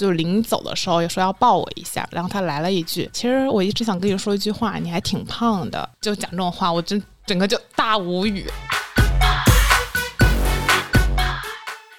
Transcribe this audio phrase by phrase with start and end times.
[0.00, 8.50] 就临走的时候也说要抱我一下，然后他来了一句：“其实我一直想跟你说一句话，你还挺胖的。”就讲这种话，我真整个就大无语。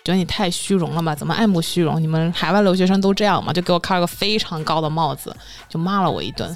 [0.03, 1.13] 觉得你太虚荣了吧？
[1.13, 2.01] 怎么爱慕虚荣？
[2.01, 3.53] 你们海外留学生都这样嘛？
[3.53, 5.35] 就给我开了个非常高的帽子，
[5.69, 6.51] 就骂了我一顿。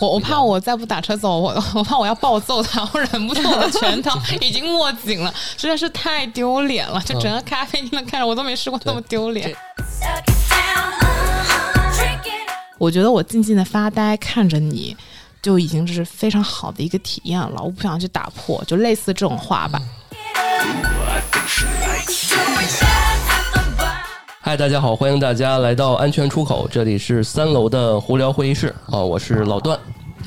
[0.00, 7.00] 我我怕我再不打车走，我我怕我要暴揍他，我忍不住我的拳头 已经握紧了，实在是太丢脸了。
[7.02, 9.54] 就整个咖啡厅的看着我都没试过那么丢脸。
[12.78, 14.96] 我觉得我静静的发呆看着你。
[15.42, 19.80] 就已经是非常好的一个体验了，我不想去打破，就类似这种话吧。
[24.50, 28.74] 嗨，大家好，欢迎大家来到安全出口，这里是三楼的胡聊会议室。
[28.90, 29.78] 啊，我是老段，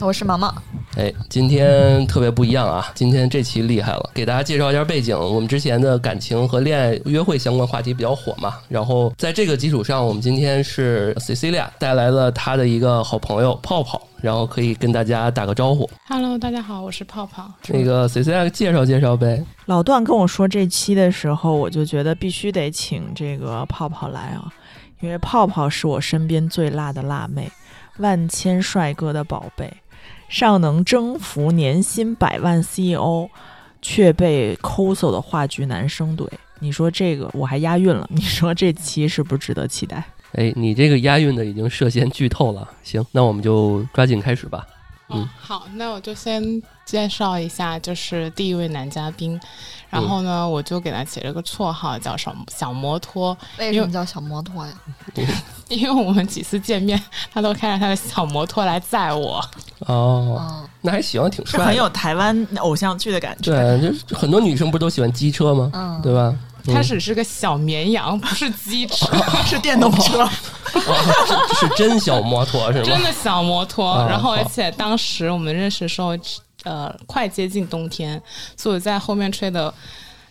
[0.04, 0.54] 我是毛毛。
[0.98, 2.92] 哎，今天特别不一样啊！
[2.94, 5.18] 今天这期厉害了，给大家介绍一下背景。
[5.18, 15.90] 我们之前的感情和恋爱、约会相关话题比较火嘛，然后在这个基础上，我们今天是 Cecilia 带来了她的一个好朋友泡泡，然后可以跟大家打个招呼。
[16.08, 17.50] Hello，大家好，我是泡泡。
[17.70, 19.44] 那个 Cecilia 介绍介绍呗。
[19.66, 24.52] 老段跟我说这期的时候，我就觉得必须得请这个泡泡来啊，
[25.00, 27.52] 因为泡泡是我身边最辣的辣妹，
[27.98, 29.74] 万千帅哥的宝贝。
[30.34, 33.30] 尚能征服年薪百万 CEO，
[33.84, 36.28] 却被抠搜的话剧男生怼。
[36.58, 40.04] 你说这个我还押韵了， 你说这期是不是值得期待？
[40.32, 42.68] 哎，你这个押韵的已经涉嫌剧透了。
[42.82, 44.66] 行，那我们就抓紧开始吧。
[45.10, 46.42] 嗯，好，那我就先
[46.84, 49.40] 介绍一下，就是第一位男嘉宾。
[49.94, 53.38] 然后呢，我就给他起了个绰号，叫什么“小摩托”。
[53.60, 54.74] 为什么叫小摩托呀？
[55.70, 57.00] 因为我们几次见面，
[57.32, 59.40] 他都开着他的小摩托来载我。
[59.82, 63.52] 哦，那还行，挺帅，很有台湾偶像剧的感觉。
[63.52, 65.70] 对，就是很多女生不都喜欢机车吗？
[65.74, 66.34] 嗯，对吧？
[66.74, 69.06] 他只是个小绵羊，不是机车，
[69.46, 70.28] 是电动车，
[71.60, 72.86] 是真小摩托是吗？
[72.86, 73.98] 真的小摩托。
[74.08, 76.18] 然后，而且当时我们认识的时候。
[76.64, 78.22] 呃，快接近冬天，
[78.58, 79.74] 所以在后面吹的，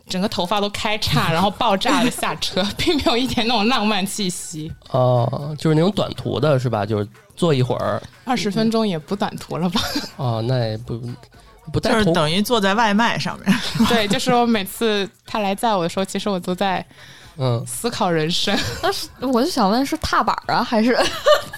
[0.09, 4.73] 整个头发都开叉，然后爆炸的下车， 并没有一点那种浪漫气息。
[4.91, 6.85] 哦，就是那种短途的是吧？
[6.87, 7.07] 就是
[7.37, 9.81] 坐一会儿，二十分钟也不短途了吧？
[10.17, 11.01] 哦，那也不
[11.73, 13.61] 不就是等于坐在外卖上面。
[13.89, 16.85] 对，就是我每次他来载我的时候，其实我都在
[17.37, 18.57] 嗯思考人生。
[18.83, 20.99] 那是，我就想问，是踏板啊，还是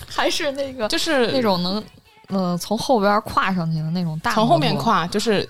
[0.06, 1.83] 还是那个，就是那种能。
[2.29, 5.47] 嗯，从后边跨上去的那种大，从后面跨，就是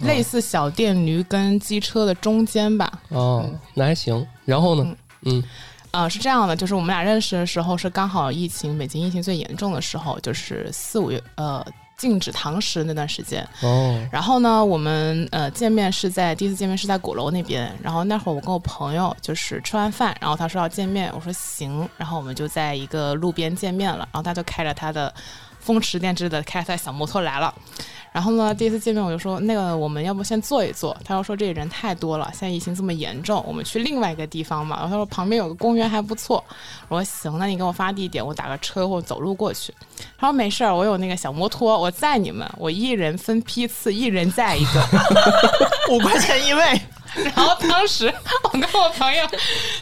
[0.00, 2.90] 类似小电驴跟机车的中间吧。
[3.08, 4.26] 哦，那还行。
[4.44, 4.96] 然后呢？
[5.22, 5.42] 嗯，
[5.90, 11.64] 啊，是这样的，就是我们俩认识的时候是刚好疫情，北京疫情最严重的时候，就是四五月，呃，
[11.98, 13.46] 禁止堂食那段时间。
[13.62, 13.98] 哦。
[14.10, 17.70] 然后呢，我们呃见面是在第一次见面是在鼓楼那边。
[17.82, 21.86] 然后那会儿我跟我朋友就是吃完饭，然后他说要见面，我说行。
[21.98, 24.08] 然后我们就在一个路边见面了。
[24.12, 25.12] 然后他就开着他的。
[25.60, 27.54] 风驰电掣的开他小摩托来了，
[28.12, 30.96] 然后呢，第一次见面我就说，那个我们要不先坐一坐？
[31.04, 34.76] 他又说这里人太多了，现在疫情这么严重，我们去另外一个地方嘛。
[34.80, 36.42] 然后他说旁边有个公园还不错。
[36.88, 39.72] 我说行，那你给我发地点，我打个车或走路过去。
[40.18, 44.84] 他说没事儿，我有那个小摩托，我载你们，我一人分批次，一人载一个，
[45.92, 46.80] 五块钱一位。
[47.14, 48.12] 然后当时
[48.44, 49.26] 我跟我朋友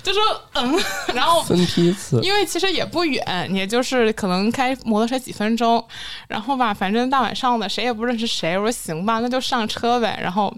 [0.02, 0.22] 就说
[0.54, 0.80] 嗯，
[1.14, 5.86] 然后分批次，因为其实也不远，也就是可能开摩托车几分钟。
[6.26, 10.18] 然后吧，反正大晚上的谁也不认识谁，我说行吧，那就上车呗。
[10.22, 10.54] 然后，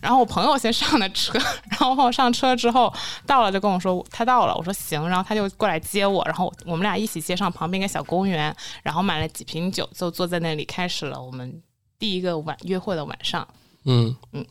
[0.00, 1.38] 然后我朋友先上的车，
[1.70, 2.92] 然后上车之后
[3.26, 11.62] 到了就跟我说他到了，我说行，然后他就过来接我，然后我们俩一起接上旁边一个小公园，然后买了几瓶酒，就坐在那里开始了我们
[11.98, 13.46] 第一个晚约会的晚上。
[13.84, 14.44] 嗯嗯。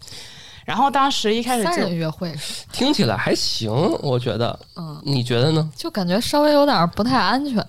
[0.66, 2.34] 然后当时一开始三人约会，
[2.72, 4.58] 听起来还行，我觉得。
[4.76, 5.70] 嗯，你觉得呢？
[5.76, 7.66] 就感觉稍微有点不太安全。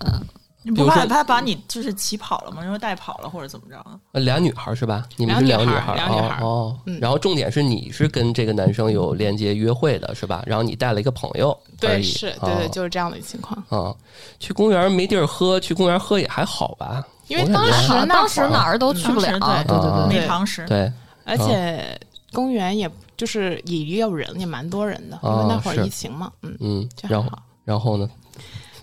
[0.64, 2.62] 你不怕他把你就是骑跑了吗？
[2.64, 3.84] 因为带跑了或者怎么着？
[4.12, 5.04] 呃，俩女孩是吧？
[5.16, 6.78] 你们是俩女孩，俩女孩哦。
[7.00, 10.40] 然后重点是你是跟这个男生有连接约会的是吧？
[10.46, 13.60] 然后你带了一个朋友，对，是对对，就是这样的情况。
[13.70, 13.92] 啊，
[14.38, 17.04] 去公园没地儿喝，去公园喝也还好吧？
[17.26, 20.64] 因为当时当时哪儿都去不了，对对对，没堂食。
[20.66, 20.92] 对，
[21.24, 21.98] 而且。
[22.32, 28.10] 公园也就是也也有人，也蛮多人的，因为那会儿疫情嘛，嗯嗯，然后然后呢，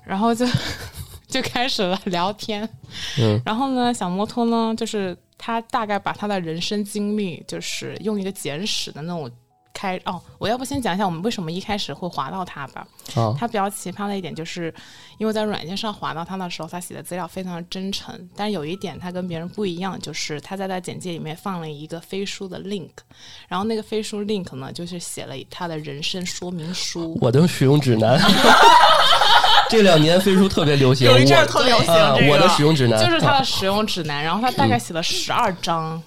[0.05, 0.45] 然后就
[1.27, 2.67] 就开始了聊天，
[3.19, 9.29] 嗯，然后呢，小摩托呢，就是他大概把他的人生经历，就是用一个简史的那种。
[9.73, 12.85] 开哦，我要不先讲一下我们为什么一开始会划到他吧。
[13.15, 14.73] 啊，他比较奇葩的一点就是，
[15.17, 22.89] 因为在软件上划到他的时候，他写的资料非常的真诚，但是有一点他跟别人不一样，就是他在他简介里面放了一个飞书的 link，
[23.47, 28.19] 然后那个飞书 link 呢，就是写了他的人生说明书，我的使用指南。
[29.69, 31.93] 这两年飞书特别流行，有一阵特流行。
[32.27, 36.01] 我的使用指南就是他的使用指南，然后他大概写了十二章。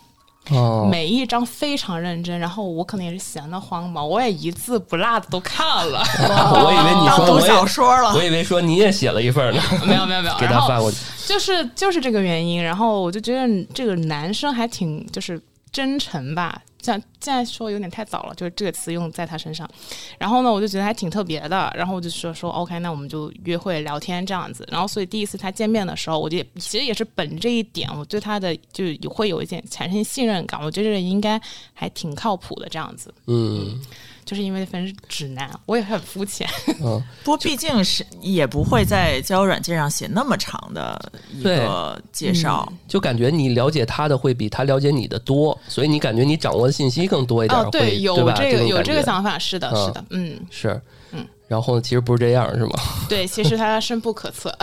[0.51, 6.03] 哦，每一张非常认真，然后我可能也是闲得慌嘛，我也一字不落的都看了。
[6.65, 9.63] 我以为你说读小说了，我以为说你也写了一份呢。
[9.87, 10.99] 没有没有没有， 给他发过去。
[11.25, 15.41] 就是就是这个原因，然后我就觉得这个男生还挺就是
[15.73, 16.63] 真诚吧。
[16.83, 19.71] 像现在说有点太早了，就是这个词用在他身上，
[20.19, 31.41] 然后呢，我就觉得还挺特别的，然后我就说说 OK，那我们就约会聊天这样子，然后所以第一次他见面的时候，我就其实也是本着这一点，我对他的就会有一点产生信任感，我觉得人应该
[31.73, 33.81] 还挺靠谱的这样子，嗯。
[34.25, 36.49] 就是因为分是直男，我也很肤浅。
[36.83, 47.61] 嗯，不过毕竟是也不会在交友软件上写那么长的一个介绍，就感觉你了解他的会比他了解你的多，所以你感觉你掌握的信息更多一点。
[47.61, 50.81] 哦，对，有这个有这个想法，是的，是的，嗯，是，
[51.13, 52.79] 嗯，然后其实不是这样，是吗？
[53.09, 54.57] 对，其实他深不可测。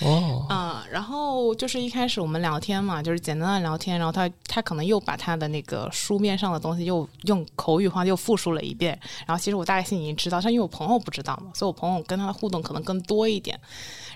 [0.00, 13.58] 哦，嗯，然后就是一开始我们聊天嘛，就是简单的聊天，然后他他可能又把他的那个书面上的东西又用口语化又复述了一遍，然后其实我大概心里已经知道，但因为我朋友不知道嘛，所以我朋友跟他的互动可能更多一点。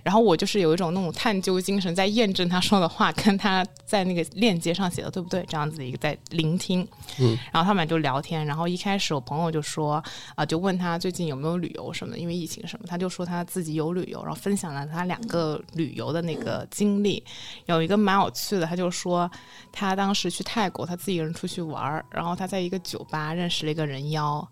[0.02, 6.86] 然后我就是有一种那种探究精神，在验证他说的话跟他在那个链接上写的对不对，这样子一个在聆听。
[7.20, 10.02] 嗯，然后他们俩就聊天，然后一开始我朋友就说
[10.34, 17.22] 啊，就问他最近有没有旅游什么的，因为疫情什么，他就说他自己有旅游，然后分享了他两个旅游的那个经历。
[17.66, 19.30] 有一个蛮有趣的，他就说
[19.70, 24.46] 他当时去泰国，他自己一个人出去玩儿，然后他在一个酒吧认识了一个人妖，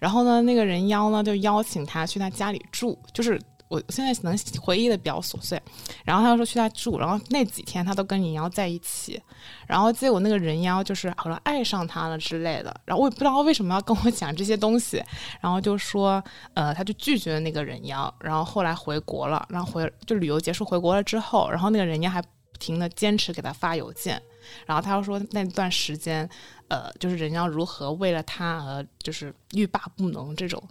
[0.00, 3.40] 然后呢，那个人妖呢就邀请他去他家里住，就是。
[3.68, 5.60] 我现在能回忆的比较琐碎，
[6.04, 9.20] 然后他说去他住，然后那几天他都跟人妖在一起，
[9.66, 15.04] 然后结果那个人妖就是好像爱上他了之类的，然后我也不知道为什么要跟我讲这些东西，
[15.40, 16.22] 然后就说
[16.54, 22.28] 呃他就拒绝了那个人妖，然后后来回国了，然后回就旅游结束回国了之后，然后那个人妖还不
[22.58, 24.18] 停的坚持给他发邮件，
[24.64, 26.26] 然后他又说那段时间
[26.68, 30.62] 呃就是人妖如何为了他而就是欲罢不能这种，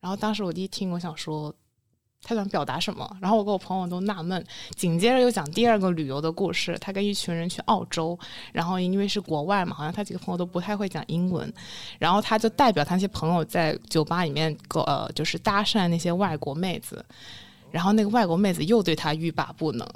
[0.00, 1.54] 然后当时我第一听我想说。
[2.24, 3.08] 他想表达什么？
[3.20, 4.42] 然后我跟我朋友都纳闷。
[4.76, 8.18] 紧接着又讲第二个旅游的故事，他跟一群人去澳洲，
[8.52, 11.52] 然后因为是国外嘛，好像他几个朋友都不太会讲英文，
[11.98, 17.04] 然后他就代表他那些朋友在酒吧里面呃，就是搭讪那些外国妹子，
[17.70, 19.86] 然后那个外国妹子又对他欲罢不能。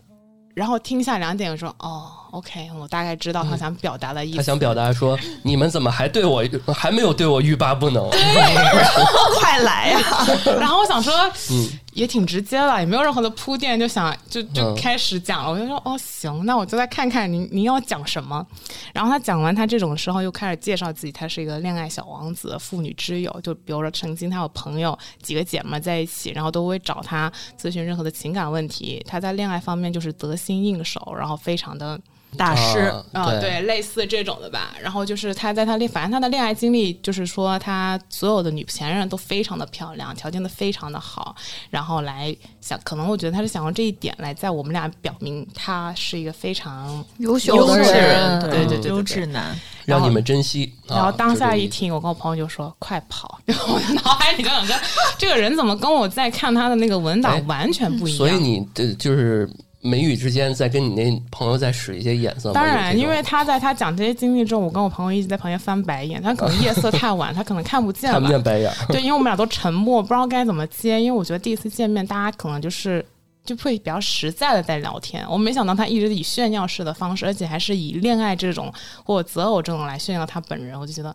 [0.55, 4.39] 然后听下两点，我说哦，OK，我大概知道他想表达的意思。
[4.39, 6.43] 他想表达说，你们怎么还对我
[6.75, 8.09] 还没有对我欲罢不能？
[9.39, 10.01] 快来呀！
[10.59, 11.13] 然后我想说，
[11.51, 11.69] 嗯。
[11.97, 15.51] 也挺直接了，也没有任何的铺垫，就想就就开始讲了。
[15.51, 18.47] 我就说哦行，那我就再看看您您要讲什么。
[18.93, 23.41] 然后他讲完他这种时候，又开始介绍自己，他是一个恋爱小王子，妇女之友。
[23.43, 29.03] 就比如说曾经他有朋友几个姐妹在一起，然后都会找他咨询任何的情感问题。
[29.09, 31.99] 他在恋爱方面就是得心应手，然后非常的。
[32.37, 34.75] 大师啊，对，类似这种的吧。
[34.81, 41.35] 然后就是他在他恋，反正他的恋爱经历，就是说他所有的女前任都非常的漂亮，条件都非常的好。
[41.71, 50.73] 然后来想，可能我觉得他是想用这一点来在我们俩表明他是一个非常优秀的人，对对对，优质男，让你们珍惜。
[50.89, 54.77] 然后当下一听，我跟我朋友就说：“快跑！” 然后我的脑海里就想说，
[55.19, 58.19] 这个人怎么跟我在看他的那个文档完全不一样？
[58.19, 59.49] 所以你的就是。
[59.87, 62.53] 眉宇之间，在跟你那朋友在使一些眼色。
[62.53, 66.21] 当然，因为他在他讲这些经历之后，我跟我朋友一直在旁边翻白眼。
[66.23, 68.11] 他可能夜色太晚，他可能看不见。
[68.11, 68.73] 看不见白眼。
[68.89, 71.01] 对，因为我们俩都沉默，不知道该怎么接。
[71.01, 73.05] 因为我觉得第一次见面，大家可能就是
[73.45, 75.25] 就会比较实在的在聊天。
[75.31, 78.73] 我没想到他一直以炫耀式的方式，而且还是以恋爱这种
[79.05, 80.79] 或者择偶这种来炫耀他本人。
[80.79, 81.15] 我就觉得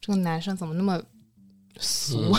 [0.00, 1.00] 这个男生怎么那么
[1.78, 2.36] 俗？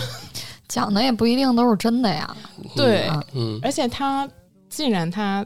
[0.68, 2.36] 讲的也不一定都是真的呀。
[2.75, 4.30] 对，嗯，而且他
[4.70, 5.46] 既然他。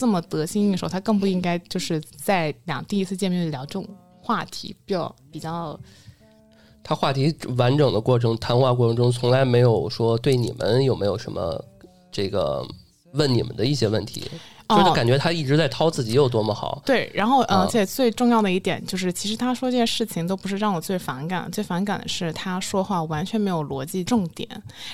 [0.00, 3.86] 这么得心应手，他更不应该就是在两第一次见面就聊这种
[4.22, 5.78] 话题，比较比较。
[6.82, 11.62] 他话题完整的过程，谈话过程中从来没有说对你们有没有什么
[12.10, 12.66] 这个
[13.12, 14.24] 问你们的一些问题。
[14.76, 24.48] 就是感觉他一直在掏自己有多么好，对，然后而且最重要的一点就是，其实他说这些事情都不是让我最反感，最反感的是他说话完全没有逻辑重点。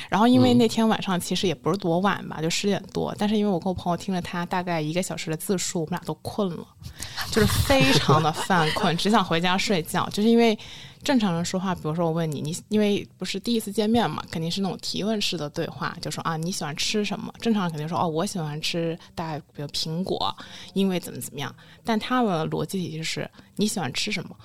[0.09, 6.67] 然后因为那天晚上其实也不是多晚吧，就十点多，但是因为我跟我朋友听了他大概一个小时的自述，我们俩都困了，
[7.31, 10.59] 就是非常的犯困，只想回家睡觉，就是因为。
[11.07, 17.33] 正常人说话，比如说我问你，你因为不是第一次见面嘛，肯定是那种提问式的对话，就说啊你喜欢吃什么？
[17.41, 20.37] 正常人肯定说哦我喜欢吃大比如苹果，
[20.75, 21.55] 因为怎么怎么样。
[21.85, 24.37] 但他们的逻辑体系是你喜欢吃什么？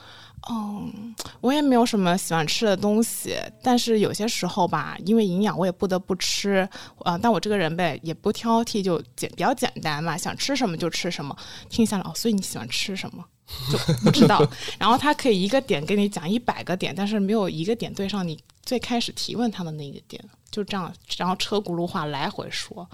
[0.51, 7.17] 嗯，我也没有什么喜欢吃的东西，但是有些时候吧，因为营养我也不得不吃啊。
[7.17, 11.35] 但我这个人呗也不挑剔，就简比较简单嘛，想吃什么就吃什么。
[11.69, 13.25] 听下来哦，所以你喜欢吃什么？
[13.71, 14.45] 就不知道。
[14.79, 22.89] 然后他可以一个点给你讲一百个点，但是没有一个点对上你最开始提问他的那个点，就这样，然后车轱辘话来回说。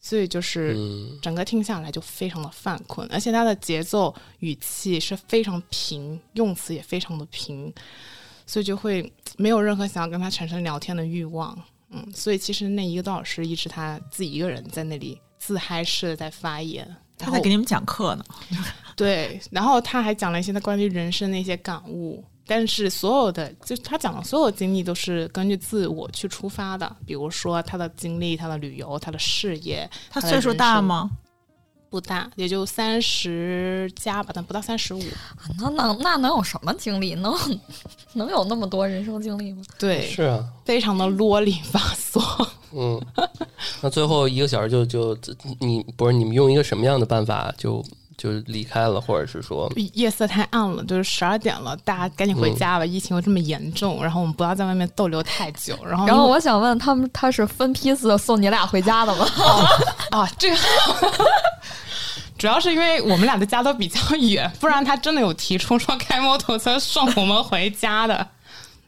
[0.00, 0.76] 所以就是
[1.20, 7.70] 整个听下来就非常的犯困，而且他的节奏语气是非常平，用词也非常的平，
[8.46, 11.60] 所以就会没有任何想要跟他产生聊天的欲望。
[11.90, 18.24] 嗯，所以其实那一个多小时一直他自己一个人在那里自嗨式的在发言，他在给你们讲课呢。
[18.96, 22.24] 对，然后他还讲了一些他关于人生的一些感悟。
[22.46, 26.96] 但是所有的，就他讲的所有经历都是根据自我去出发的。
[27.04, 29.88] 比如说他的经历、他的旅游、他的事业。
[30.08, 31.10] 他岁数大吗？
[31.90, 35.02] 不大，也就三十加吧，但不到三十五。
[35.58, 37.14] 那能那能有什么经历？
[37.16, 37.34] 能
[38.12, 39.62] 能有那么多人生经历吗？
[39.78, 42.48] 对，是啊，非常的啰里吧嗦。
[42.72, 43.00] 嗯，
[43.80, 45.16] 那最后一个小时就就
[45.60, 47.84] 你不是你们用一个什么样的办法就？
[48.18, 52.84] 就离开了，或者是说夜色太暗了，就是十二点了，大家赶紧回家吧。
[52.84, 55.78] 疫情又这么严重，然后我们不要在外面逗留太久。
[55.86, 59.24] 然后，然后我想问他们，他是分批次送你俩回家的吗？
[60.10, 60.56] 啊， 这个
[62.38, 68.26] 主要是因为我们俩的家都比较远，不然他真的有提出说开摩托车送我们回家的。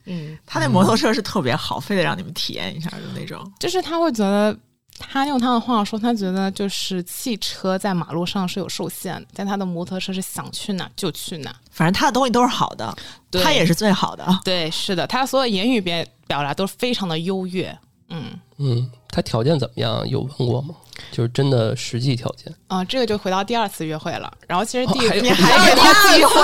[0.04, 4.57] 嗯，他那摩托车是特别好，非得让你们体验一下的那种，就是他会觉得。
[5.02, 12.95] 他用他的话说，他觉得就是汽车在马路上是有受限，但他的摩托车是想去哪就去哪，反正他的东西都是好的，
[13.42, 14.26] 他也是最好的。
[14.45, 17.75] 对，是的，他所有言语表表达都是非常的优越。
[18.11, 20.07] 嗯嗯，他条件怎么样？
[20.07, 20.75] 有问过吗？
[21.11, 24.33] 就是真的实际条件啊，这个就回到第二次约会了。
[24.47, 26.40] 然后其实第你还给他机会，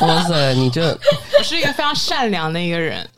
[0.06, 0.90] 哇塞，你这
[1.38, 3.08] 我是一个非常善良的一个人。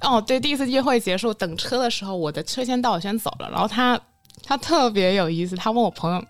[0.00, 3.50] 哦，对，第一次约会结束，等车的时候，我的车先到，我先走了。
[3.50, 4.00] 然后他，
[4.44, 6.24] 他特别有意思，他问我朋友：“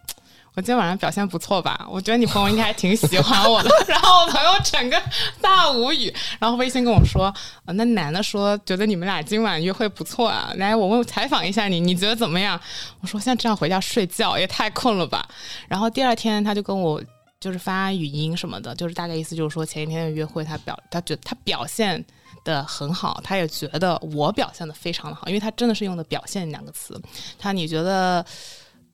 [0.59, 3.71] 我今天晚上表现不错吧？”我觉得你朋友应该还挺喜欢我的。
[3.87, 5.01] 然后我朋友整个
[5.41, 7.33] 大无语，然后微信跟我说
[7.65, 12.61] ：“那男的说觉得你们俩今晚约会不错啊，来，我问采访一下你，你觉得怎么样？”
[13.01, 15.29] 我说：“现在这样回家睡觉也太困了吧。”
[15.69, 17.01] 然后第二天他就跟我
[17.39, 22.05] 就是发语音什么的，就是大概意思就是说前一天的约会他表他觉得他表现。
[22.45, 26.99] 的很好，他也觉得我表现的非常的好，因为他真的是用的“表现”两个词。
[27.39, 28.25] 他你觉得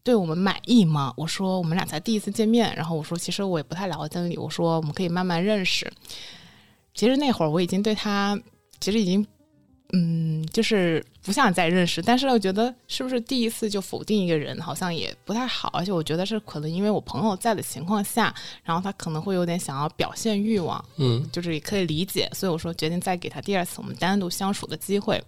[0.05, 1.13] 对我们满意吗？
[1.17, 5.91] 我说我们俩才第一次见面，然后我说其实我也不太了解你，我说我们可以慢慢认识。
[6.95, 8.39] 其实那会儿我已经对他，
[8.79, 9.27] 其实已经。
[9.97, 15.69] 嗯，就是不想再认识，但是我觉得是不是第一次就否定一个人，好像也不太好。
[15.73, 18.35] 而且我觉得是可能因为我朋友在的情况下，
[18.65, 22.29] 然后他可能会有点想要表现欲望，嗯，就是也可以理解。
[22.33, 25.23] 所以我说决定再给他第二次我们单独相处的机会。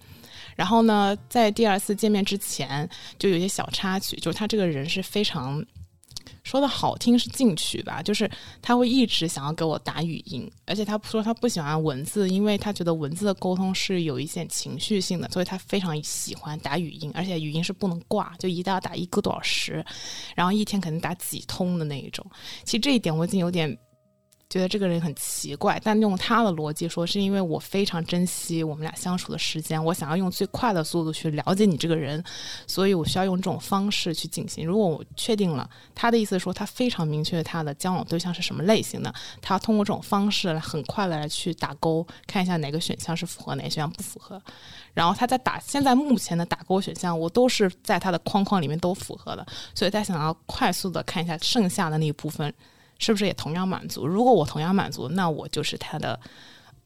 [0.57, 5.65] 然后呢，在第二次见面之前，就有些小插曲，就是他这个人是非常。
[6.43, 8.31] 说的好听是进取吧，就是
[8.63, 19.85] 他会一直想要给我打语音，而且他说他不喜欢文字，因为他觉得文字的沟通是有一些情绪性的，所以他非常喜欢打语音，而且语音是不能挂，就一定要打一个多小时，
[20.37, 22.25] 然后一天可能打几通的那一种。
[22.65, 23.77] 其实这一点我已经有点。
[24.49, 32.23] 觉得这个人很奇怪，但用他的逻辑说，是因为我非常珍惜我们俩相处的时间，我想要用最快的速度去了解你这个人，
[32.65, 34.65] 所以我需要用这种方式去进行。
[34.65, 39.13] 如果我确定了，他的意思说他非常明确他的交往对象是什么类型的，
[39.43, 44.41] 他通过这种方式来很快的来去打勾，看一下哪个选项是符合，哪个选项不符合。
[44.95, 52.55] 然后他在打现在目前的打勾选项，我都是在他的框框里面都符合的，所以他想要快速的看一下剩下的那一部分。
[52.99, 54.07] 是不是也同样满足？
[54.07, 56.19] 如果我同样满足，那我就是他的，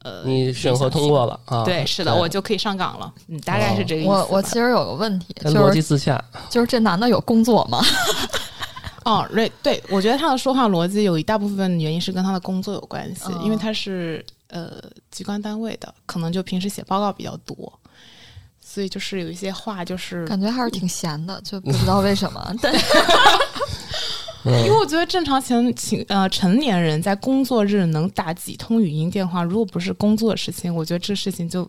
[0.03, 1.65] 呃，你审核通过了啊？
[1.65, 3.13] 对，是的，我就可以上岗了。
[3.29, 4.11] 嗯，大概是这个意思。
[4.11, 7.81] 我我其实有个问题，就是逻辑自洽，就是这男的有工作吗？
[9.05, 14.73] 哦，对对，我觉得他的说话逻辑有一大部分原因是跟他的工作有关系，因为他是呃
[15.11, 17.73] 机关单位的，可能就平时写报告比较多，
[18.61, 22.55] 所以就是有一些话就是感觉还是挺闲的，就不知 道为什么。
[24.45, 24.53] 对。
[24.65, 31.69] 因为我觉得正常情情呃成年人在工作日能打几通语音电话，如果不是工作的事情，我觉得这事情就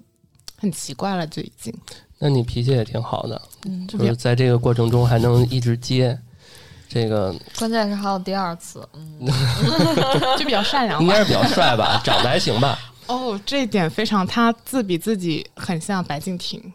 [0.58, 1.26] 很奇怪了。
[1.28, 1.74] 就已经，
[2.20, 3.42] 那你脾气也挺好的，
[3.88, 6.18] 就是在这个过程中还能一直接
[6.88, 7.36] 这个。
[7.58, 9.28] 关键是还有第二次，嗯，
[10.38, 12.78] 就比较善良，应该是比较帅吧，长得还行吧。
[13.08, 16.72] 哦，这一点非常，他自比自己很像白敬亭。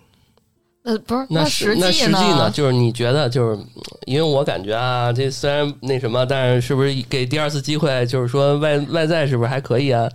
[0.86, 2.48] 呃，不是，那实那实际呢？
[2.48, 3.58] 就是你觉得，就是
[4.06, 8.06] 因为我感觉啊，这虽然那什么，但是是不是给第二次机会？
[8.06, 10.08] 就是说外外在是不是还可以啊？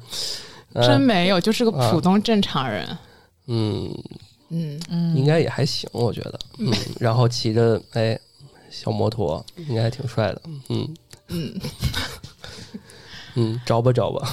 [0.76, 2.88] 真没有，就是个普通正常人。
[3.48, 3.94] 嗯
[4.48, 6.40] 嗯嗯，应该也还行，我觉得。
[6.58, 8.18] 嗯，然后骑着哎
[8.70, 10.42] 小摩托，应该还挺帅的。
[10.70, 10.96] 嗯
[11.28, 11.54] 嗯
[13.36, 14.26] 嗯，找吧找吧。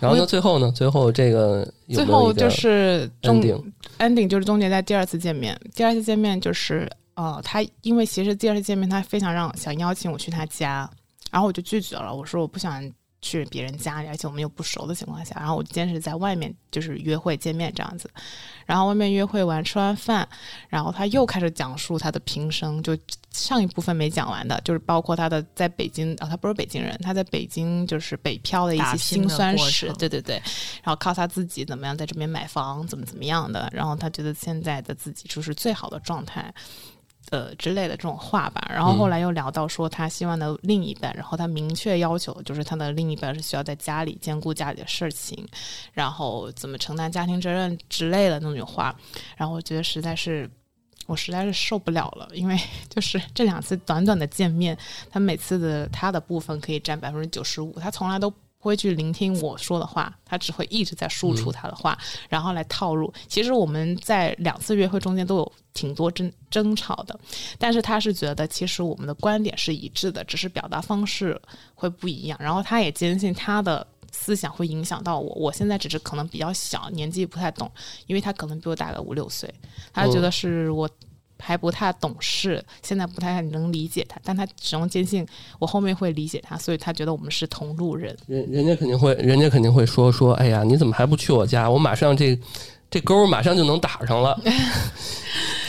[0.00, 0.26] 然后呢？
[0.26, 0.72] 最后呢？
[0.72, 3.62] 最后这个最后就是 ending
[3.98, 5.58] ending 就是终结在第二次见面。
[5.74, 10.90] 第二次见面就是呃，他因为其实第二次见面他非常让想邀请我去他家，
[11.30, 12.14] 然后我就拒绝了。
[12.14, 12.82] 我说我不想
[13.22, 18.10] 去别人家里，而且我们又不熟的情况下，然后我坚持在外面就是约会见面这样子。
[18.66, 20.26] 然后外面约会完吃完饭，
[20.68, 22.96] 然后他又开始讲述他的平生，就
[23.30, 30.36] 上一部分没讲完的，就是包括他的在北京啊，他不是北京人，他在北京就是北漂的一些辛酸史，对对对。
[30.82, 36.52] 然后靠他自己怎么样在这边买房，怎么怎么样的，然后他觉得现在的自己就是最好的状态。
[37.28, 45.46] 呃之类的这种话吧，然后后来又聊到说他希望的另一半，然后他明确要求就是他的另一半是需要在家里兼顾家里的事情，
[45.92, 48.94] 然后怎么承担家庭责任之类的那种话，
[49.36, 50.50] 然后我觉得实在是
[51.06, 52.58] 我实在是受不了了，因为
[52.88, 54.76] 就是这两次短短的见面，
[55.10, 58.32] 他每次的他的部分可以占百分之九十五，他从来都。
[58.60, 61.98] 不会去聆听我说的话，他只会一直在输出他的话，
[62.28, 63.12] 然后来套路。
[63.26, 67.18] 其实我们在两次约会中间都有挺多争争吵的，
[67.58, 71.40] 但是他是觉得其实我们的观点是一致的，只是表达方式
[71.74, 72.38] 会不一样。
[72.40, 75.34] 然后他也坚信他的思想会影响到我。
[75.34, 77.70] 我现在只是可能比较小，年纪不太懂，
[78.06, 79.52] 因为他可能比我大个五六岁，
[79.92, 80.88] 他觉得是我。
[81.40, 85.26] 还不太懂事，现在不太能理解他，但他始终坚信
[85.58, 88.16] 我后面会理解他，所以他觉得我们是同路人。
[88.26, 91.68] 人人家肯定会，人家肯定会说说，哎呀，你怎么还不去我家？
[91.68, 92.38] 我马上这
[92.90, 94.38] 这钩马上就能打上了。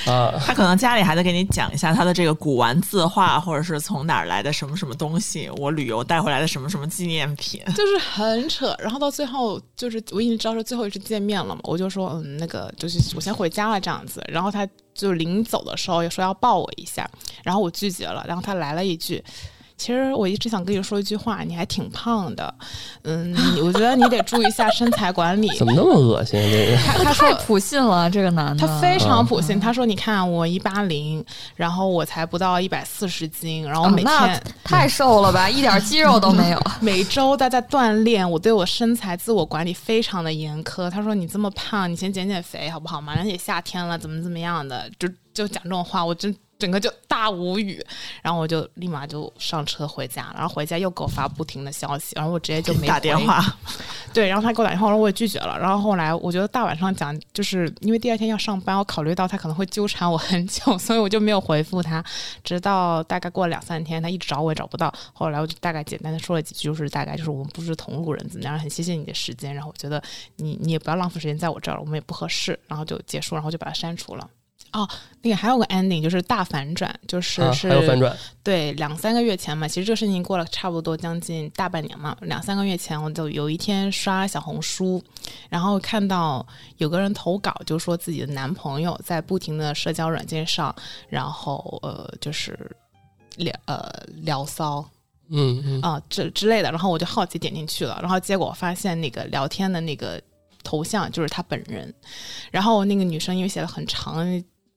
[0.06, 8.76] 啊，他可能家里还得给你讲一下他的这个古玩字画，或者是从哪儿来的什么什么东西，我旅游带回来的什么什么纪念品，就是很扯。
[8.80, 14.24] 然后到最后，就是我已经知道是最后一次见面了嘛，我就说，嗯，那个就是我先回家了这样子。
[14.28, 17.10] 然后他就临走的时候也说要抱我一下，
[17.44, 18.24] 然后我拒绝了。
[18.28, 19.24] 然后他来了一句。
[19.82, 22.54] 其实我一直想跟你说一句话，你还挺胖的，
[23.02, 25.50] 嗯，我觉得你得注意一下身材管理。
[25.58, 26.40] 怎么那么恶心？
[26.40, 29.60] 这个他他说普信了，这个男的他非常普信。
[29.60, 36.62] 他说：“你看我一八零，然后我才不到一百四十斤，然后每天太瘦了吧， 一点肌肉都没有。
[36.80, 43.02] 每周都在锻炼，我对我身材自我管理非常的严苛。”他说：“你这么胖，你先减减肥好不好？
[43.02, 44.88] 马上也夏天了，怎么怎么样的？
[45.00, 47.84] 就就讲这种话，我真。”整个就大无语，
[48.22, 53.44] 然后我就立马就上车回家，然后回家又给我发不停的消息，然后我直接就没 打电话。
[54.14, 55.58] 对，然后他给我打电话，然后我也拒绝了。
[55.58, 62.04] 然后后来我觉得大晚上讲，就是因为第二天要上班，我考虑到他可能会纠缠我很久， 所以我就没有回复他。
[62.44, 64.94] 直到大概过了两三天，他一直找我也找不到。
[65.14, 68.60] 后来我就大概简单的说了几句，就是大概就是我们不是同路人，怎么样？
[68.60, 70.02] 很谢谢你的时间，然后我觉得
[70.36, 74.30] 你你也不要浪费时间在我这儿了，我们也不合适，然后就结束，然后就把他删除了。
[74.74, 74.88] 哦，
[75.22, 78.16] 那个还有个 ending，就是大反转，就是是还有反转。
[78.42, 82.16] 对，两三个月前嘛，其实这个事情过了差不多将近大半年嘛。
[82.22, 85.04] 两三个月前，我就有一天刷小红书，
[85.50, 86.46] 然后看到
[86.78, 90.74] 有个人投稿，就说自己的男朋友在不停的社交软件上，
[91.10, 92.58] 然后呃，就是
[93.36, 93.92] 聊呃
[94.24, 94.84] 聊骚，
[95.30, 96.72] 嗯嗯啊这之类的。
[96.72, 100.22] 然后我就好奇点进去了，然后结果发现那个聊天的那个
[100.64, 101.94] 头像就是他本人，
[102.52, 104.26] 然后那个女生因为写了很长。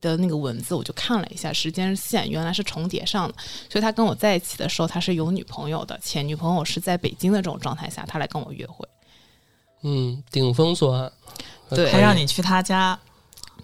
[0.05, 3.35] 的那个文字我就看了一下，时间线原来是重叠上的，
[3.71, 8.87] 所以他跟我在一起的时候他是有女朋友的，且女朋友是在北京的这种状态下，他来跟我约会。
[9.83, 11.13] 嗯，顶风作案，
[11.71, 12.99] 对，他让你去他家。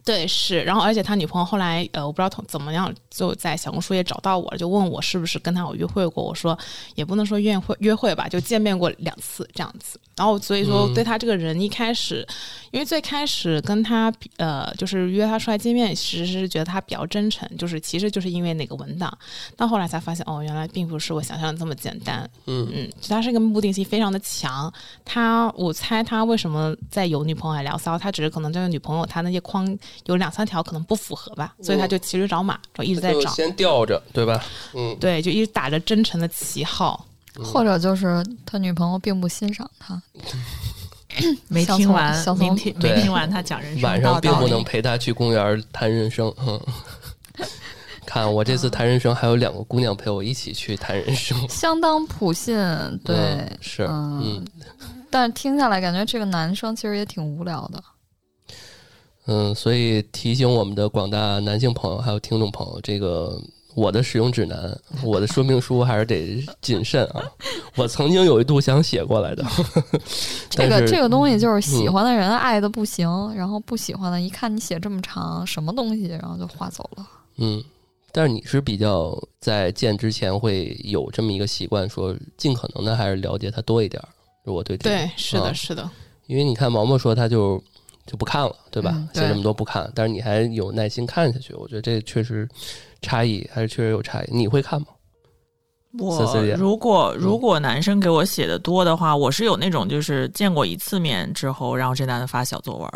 [0.03, 6.24] 对，是，然后而且他女朋友后来，呃，我不知道怎么样，就在小红书也找到我了，就问我是不是跟他有约会过。
[6.24, 6.59] 我说
[6.94, 10.00] 也不能说约会约会吧，就见面过两次这样子。
[10.20, 12.26] 然后所以说对他这个人一开始，
[12.72, 19.11] 因为最开始跟他呃就是约他出来见面，其实是觉得他比较真诚，就是其实就是因为那个文档。
[19.56, 22.28] 到后来才发现，哦，原来并不是我想象的这么简单。
[22.44, 24.70] 嗯嗯，他是一个目的性非常的强。
[25.06, 29.66] 他我猜他为什么在有女朋友还聊骚，他只是可能这个女朋友他那些框。
[30.06, 34.44] 有两三条可能不符合吧，所以他就骑驴找马，就一直在找，先吊着，对吧？
[34.74, 37.06] 嗯，对，就一直打着真诚的旗号，
[37.37, 40.01] 或者就是他女朋友并不欣赏他，
[41.49, 46.33] 没听完，没听没听完他讲人生，晚上并不能陪他去公园谈人生。
[46.47, 46.61] 嗯，
[48.07, 52.57] 看我这次谈人生，还有两个姑娘陪我一起去谈人生， 相当普信，
[53.05, 54.45] 对，是，嗯。
[55.12, 57.83] 但听下来感觉这个男生其实也挺无聊的。
[59.27, 63.37] 嗯，所以提醒我们的广大男性朋友还有听众朋友，这个
[63.74, 67.22] 我的使用指南，我的说明书还是得谨慎啊。
[67.76, 69.44] 我曾经有一度想写过来的，
[70.48, 77.06] 这个这个东西就是喜欢的人爱的不行，然后不喜欢的，一看你写这么长什么东西，然后就划走了。
[77.37, 77.62] 嗯，
[78.12, 84.02] 但是你是比较在见之前会有这么一个习惯，说尽可能的还是了解他多一点。
[84.42, 85.88] 如果对对，是的，是的，
[86.26, 87.62] 因为你看毛毛说他就。
[88.11, 88.90] 就不看了，对吧？
[89.14, 92.49] 写这么多不看，但是你还有耐心看下去，我觉得这确实
[93.01, 94.29] 差异还是确实有差异。
[94.33, 94.88] 你会看吗？
[95.96, 102.90] 我如果如果男生给我写的多的话，我是有那种就是见过一次面之后，然后这男的发小作文，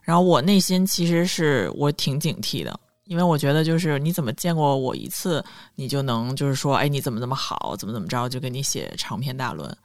[0.00, 9.76] 然后我内心其实是我挺警惕的，因为我觉得就是你怎么见过我一次，你就能就是说，哎，你怎么怎么好，怎么怎么着，就给你写长篇大论，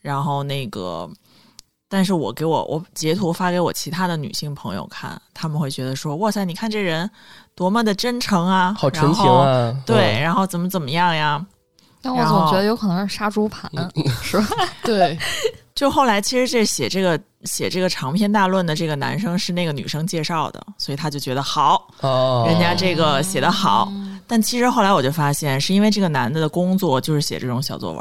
[0.00, 1.06] 然后那个。
[1.92, 7.10] 但是我给我我截图发给我其他的女性朋友看，他们会觉得说：“哇塞，你看这人
[7.56, 11.44] 多么的真诚啊，好纯情啊！”对，然后怎么怎么样呀？
[12.00, 13.68] 但我总觉得有可能是杀猪盘，
[14.22, 14.46] 是吧？
[14.84, 15.18] 对。
[15.74, 23.90] 就后来其实这写这个写这个长篇大论的这个男生是那个女生介绍的，所以他就觉得好，哦人家这个写的好。
[24.30, 28.00] 但其实后来我就发现，是因为这个男的的工作就是写这种小作文。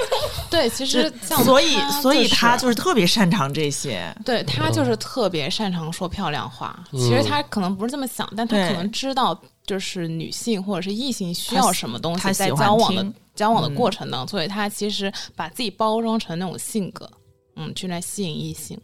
[0.50, 1.10] 对，其实
[1.42, 4.14] 所以所以他就是特别擅长这些。
[4.22, 6.78] 对他就是特别擅长说漂亮话。
[6.90, 17.10] 其实他可能不是这么想，但他可能知道，就是女性或者是异性需要什么东西，在交往的交往的过程当中，所以他其实把自己包装成那种性格，
[17.56, 18.78] 嗯，去来吸引异性。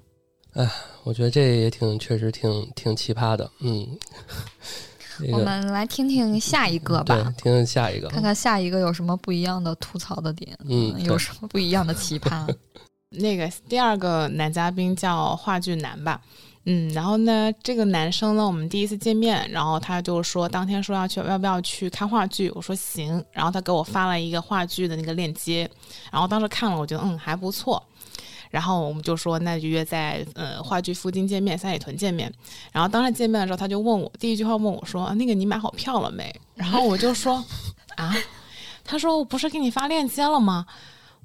[0.54, 0.66] 哎，
[1.04, 3.86] 我觉得这也挺确实挺挺奇葩的，嗯。
[5.32, 12.46] 我们来听听下一个吧，听听下一个，看看下一个有什么不一样的吐槽的点，嗯，有什么不一样的奇葩。
[13.10, 16.20] 那个第二个男嘉宾叫话剧男吧，
[16.66, 22.50] 嗯，然后呢，这个男生呢，我们第一次见面，然后他就说当天说要去，要不要去看话剧？
[22.54, 25.68] 我说行，然后他给我发了一个话剧的那个链接，
[26.12, 27.82] 然后当时看了，我觉得嗯还不错。
[28.50, 32.32] 然后我们就说，那就约在呃话剧附近见面，三里屯见面。
[32.72, 37.44] 然后当时见面的时候，他就问我，第一句话问我说：“那个你买好票了没？”然后我就说
[37.96, 38.16] ：“啊。”
[38.84, 40.64] 他说：“我不是给你发链接了吗？”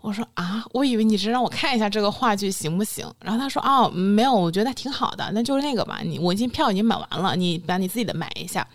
[0.01, 6.01] 我说：“啊，我以为你是让我看一下这个话剧行不行？”然后他说：“哦，没有，我觉得挺好的，那就是那个吧。
[6.03, 8.67] 你我已经票已经买完了，你把你自己的买一下。”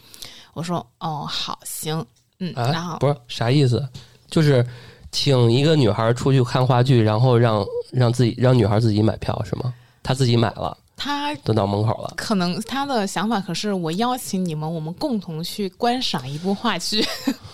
[0.54, 2.02] 我说：“哦，好，行，
[2.38, 3.87] 嗯。”然后不是啥意思，
[4.30, 4.66] 就是。
[5.11, 9.73] 请一个女孩出去看话剧，然后让让自己让女孩自己买票是吗？
[10.03, 12.14] 她自己买了，她都到门口了。
[12.16, 17.05] 可能她的想法可是我邀请你们，我们共同去观赏一部话剧。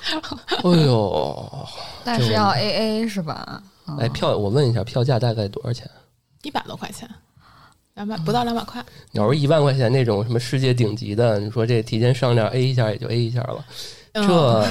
[0.62, 1.68] 哎呦，
[2.04, 3.62] 但是要 A A 是吧？
[3.98, 5.88] 哎，票我问一下，票价大概多少钱？
[6.42, 7.08] 一百多块钱，
[7.94, 8.84] 两百不到两百块。
[9.10, 13.64] 你要是一万块钱那种什么世界顶级的，你说这提前商量 A 一下也就 A 一下了，
[14.12, 14.66] 这。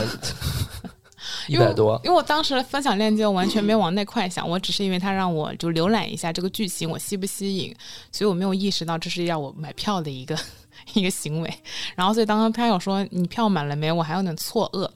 [1.47, 7.75] 一百多，因为我当时分享链接，我完全没往那块想，我只是因为他让我就浏览一下这个剧情，我吸不吸引，
[8.11, 10.37] 所以我没有意识到这是要我买票的一个
[10.93, 11.53] 一个行为。
[11.95, 14.89] 然后，所以当他有说你票买了没，我还有点错愕。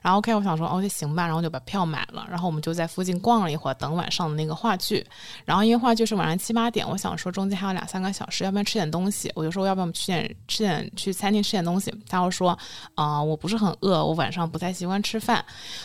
[0.00, 5.06] 然后 OK，我想说哦就行吧，然后就把票买了，然后我们就在附近逛了一会儿，等晚上的那个话剧。
[5.44, 9.30] 然后因为话剧是晚上七八点，我想说中间还有两三个小时，要不要吃点东西？
[9.34, 11.94] 我就说要不要去点吃点去餐厅吃点东西？
[12.08, 12.58] 他又说
[12.94, 15.44] 啊我不是很饿，我晚上不太习惯吃饭。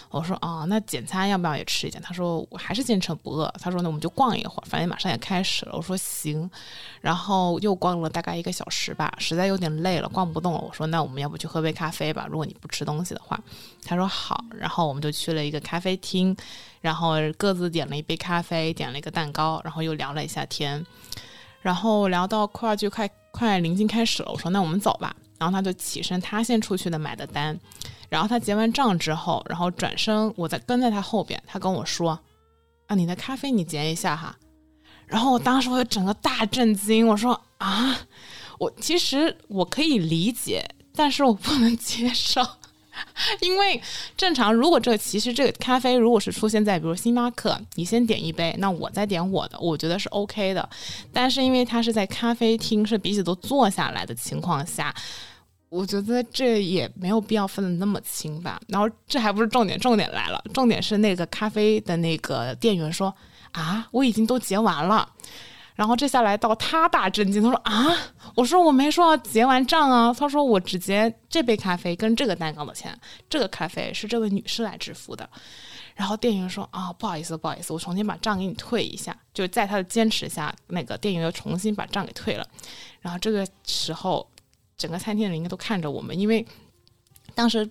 [0.09, 2.01] 我说啊那简餐要不要也吃一点？
[2.01, 3.53] 他说我还是坚持不饿。
[3.59, 5.73] 他说那我们就逛一会儿，反正马上也开始了。
[5.75, 6.49] 我说行。
[7.01, 10.59] 然后又逛了大概一个小时吧，实在有点累了，逛不动了。
[10.59, 12.25] 我说那我们要不去喝杯咖啡吧？
[12.27, 13.39] 如果你不吃东西的话，
[13.85, 14.43] 他说好。
[14.57, 16.35] 然后我们就去了一个咖啡厅，
[16.81, 20.85] 然后各自点了一杯咖啡，点了一个蛋糕，然后又聊了一下天。
[21.61, 25.15] 然后聊到话剧快快临近开始了，我说那我们走吧。
[25.37, 27.59] 然后他就起身，他先出去的买的单。
[28.07, 32.17] 然后他结完账之后，然后转身，我在跟在他后边，他跟我说
[32.87, 34.37] ：“啊，你的咖啡你结一下哈。”
[35.07, 37.97] 然后我当时我就整个大震惊，我说啊，
[38.59, 40.63] 我其实我可以理解，
[40.95, 42.41] 但是我不能接受，
[43.41, 43.81] 因为
[44.15, 50.67] 正常如果这个其实这个咖啡如果是出现在比如星巴克，你先点一杯，那我再点我的，我觉得是 OK 的。
[51.11, 54.93] 但是因为它是在咖啡厅，是彼此都坐下来的情况下，
[55.69, 58.59] 我觉得这也没有必要分的那么清吧。
[58.67, 63.13] 然后这还不是重点，重点来了，重点是那个咖啡的那个店员说。
[63.51, 65.07] 啊，我已经都结完了，
[65.75, 67.95] 然后这下来到他大震惊，他说啊，
[68.33, 72.97] 我说我没说要结完账啊，他说我只结这杯咖啡跟这个蛋糕的钱，
[73.29, 75.29] 这个咖啡是这位女士来支付的，
[75.93, 79.15] 然后店员说啊，不好意思，不好意思，我重新把账给你退一下。
[79.33, 82.47] 就在他的坚持下，那个店员又重新把账给退了。
[83.01, 84.25] 然后这个时候，
[84.77, 86.45] 整个餐厅的人应该都看着我们，因为
[87.33, 87.69] 当时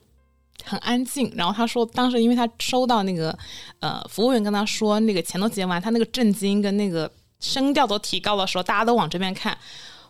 [0.62, 1.32] 很安静。
[1.34, 3.36] 然后他说，当时因为他收到那个
[3.80, 7.10] 呃服务员跟他说那个钱都结完，他那个震惊跟那个
[7.44, 9.56] 声调都提高的时候，大家都往这边看。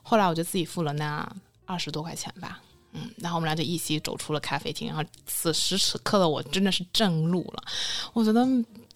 [0.03, 1.29] 后来我就自己付了那
[1.66, 2.61] 二十多块钱吧。
[2.92, 4.87] 嗯，然后我们俩就一起走出了咖啡厅。
[4.87, 7.64] 然后此时此刻的我真的是震怒了，
[8.12, 8.47] 我觉得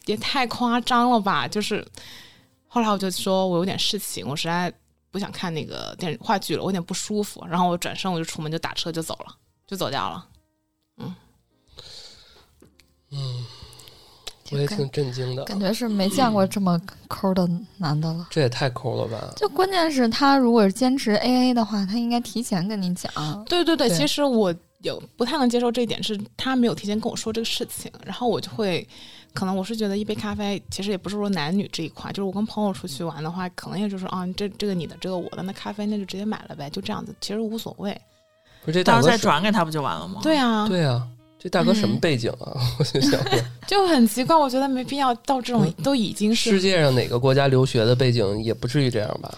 [0.06, 1.48] 也太夸张了吧！
[1.48, 1.84] 就是
[2.68, 4.72] 后来我就说我有点事情，我实在
[5.10, 7.44] 不想看那个电视话剧了，我有点不舒服。
[7.50, 9.34] 然后我转身我就出门就打车就走了，
[9.66, 10.24] 就走掉了。
[14.50, 18.26] 我也挺震惊的，感觉是没见过这么抠的男的了。
[18.30, 19.32] 这也太抠了吧！
[19.36, 23.12] 就关键是，他如果是坚持 A A 的话，他应该提前跟你讲。
[23.44, 28.86] 对对对，其实我有不太能接受这一点，是他没有提前跟我说这个事情，然后我就会，
[29.34, 37.98] 可能我是觉得一杯咖啡其实也不是说男女这一块，就是我跟朋友出去玩的话，可能也就是啊，这这个你的，这个我的，那咖啡那就直接买了呗，就这样子，其实无所谓。
[38.64, 40.20] 不是这大哥再转给他不就完了吗？
[40.22, 41.06] 对啊，对啊。
[41.40, 42.52] 这大哥什么背景啊？
[42.78, 49.32] 我就想问， 就很奇怪，我觉得没必要到这种都已经是世界上哪个国家留学的背景也不至于这样吧？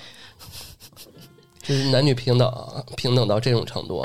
[1.63, 2.51] 就是男女平等，
[2.97, 4.05] 平等到这种程度。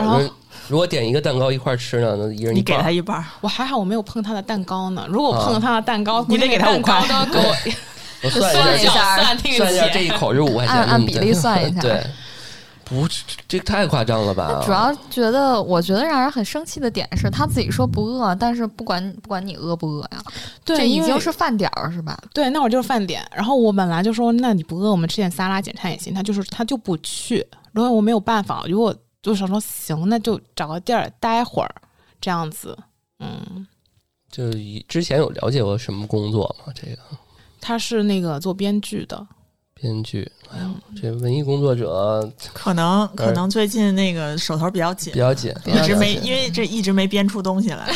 [0.67, 3.23] 如果点一个蛋糕一块吃呢，那一人你给他一半。
[3.39, 5.05] 我还好，我没有碰他的蛋糕呢。
[5.07, 7.01] 如果碰了他的蛋糕，你得给他五块。
[7.31, 7.55] 给我，
[8.23, 9.23] 我算一下，
[9.55, 11.81] 算一下这一口是五块钱，按比例算一下。
[11.81, 12.03] 对。
[12.85, 13.07] 不，
[13.47, 14.61] 这太夸张了吧？
[14.63, 20.23] 主要觉得，我觉得让人很生气的点是他自己说不饿，但是不管不管你饿不饿呀，
[20.63, 22.17] 对，已经是饭点儿是吧？
[22.33, 23.27] 对，那会儿就是饭点。
[23.35, 26.13] 然后我本来就说，那你不饿，我们吃点沙拉简餐也行。
[26.13, 31.75] 他就是他就不去，然后我没有办法，如果就想说行，那就找个地儿待会儿，
[32.21, 32.77] 这样子。
[33.19, 33.65] 嗯，
[34.29, 34.43] 就
[34.87, 36.71] 之前有了解过什么工作吗？
[36.75, 36.97] 这个
[37.59, 39.27] 他是那个做编剧的。
[39.85, 47.87] 编剧，哎呦，这文艺工作者可能可能最近那个手头比较紧，比较紧，一直没因为这一直没编出东西来。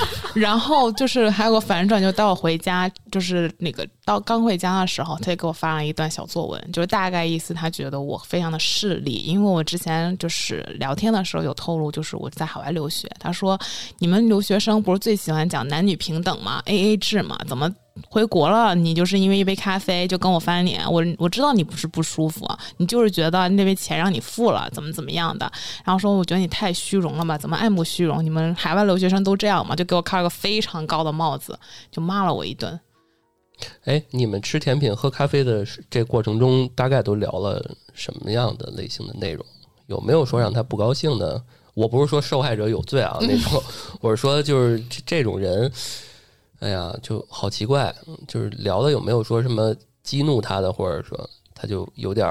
[0.34, 13.10] 然后就是还有个反转，就到我回家，就是那个到刚回家的时候，他就给我发了一段小作文，就是大概意思，他觉得我非常的势利，因为我之前就是聊天的时候有透露，就是我在海外留学。
[13.18, 13.58] 他说，
[13.98, 17.70] 你们留学生不是最喜欢讲男女平等吗？A A 制吗，怎么？
[18.08, 25.50] 回国了，你就是因为一杯咖啡就跟我翻脸，我我知道你不是不舒服，你就是觉得那杯钱让你付了，怎么怎么样的，
[25.84, 28.24] 然后说我觉得你太虚荣了吧，怎么爱慕虚荣？
[28.24, 29.74] 你们海外留学生都这样嘛？
[29.74, 31.58] 就给我开了个非常高的帽子，
[31.90, 32.78] 就骂了我一顿。
[33.84, 39.44] 哎，你们吃甜品、喝咖啡的这过程中，大概都聊了什么样的类型的内容？
[39.86, 41.42] 有没有说让他不高兴的？
[41.72, 43.62] 我不是说受害者有罪啊，那种，
[44.00, 45.70] 我是说就是这种人。
[46.60, 47.94] 哎呀，就好奇怪，
[48.26, 52.26] 就是聊的有没有说什么激怒他的，或者说他就有点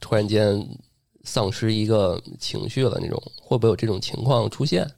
[0.00, 0.66] 突然间
[1.24, 4.90] 丧失一个情绪了那种，会不会有这种情况出现？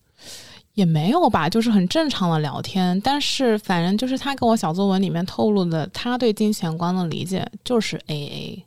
[0.75, 2.99] 也没有吧，就是很正常的聊天。
[3.01, 8.65] 但是反正就是他跟我小作文里面透露的，他对金钱观的理解就是 A A，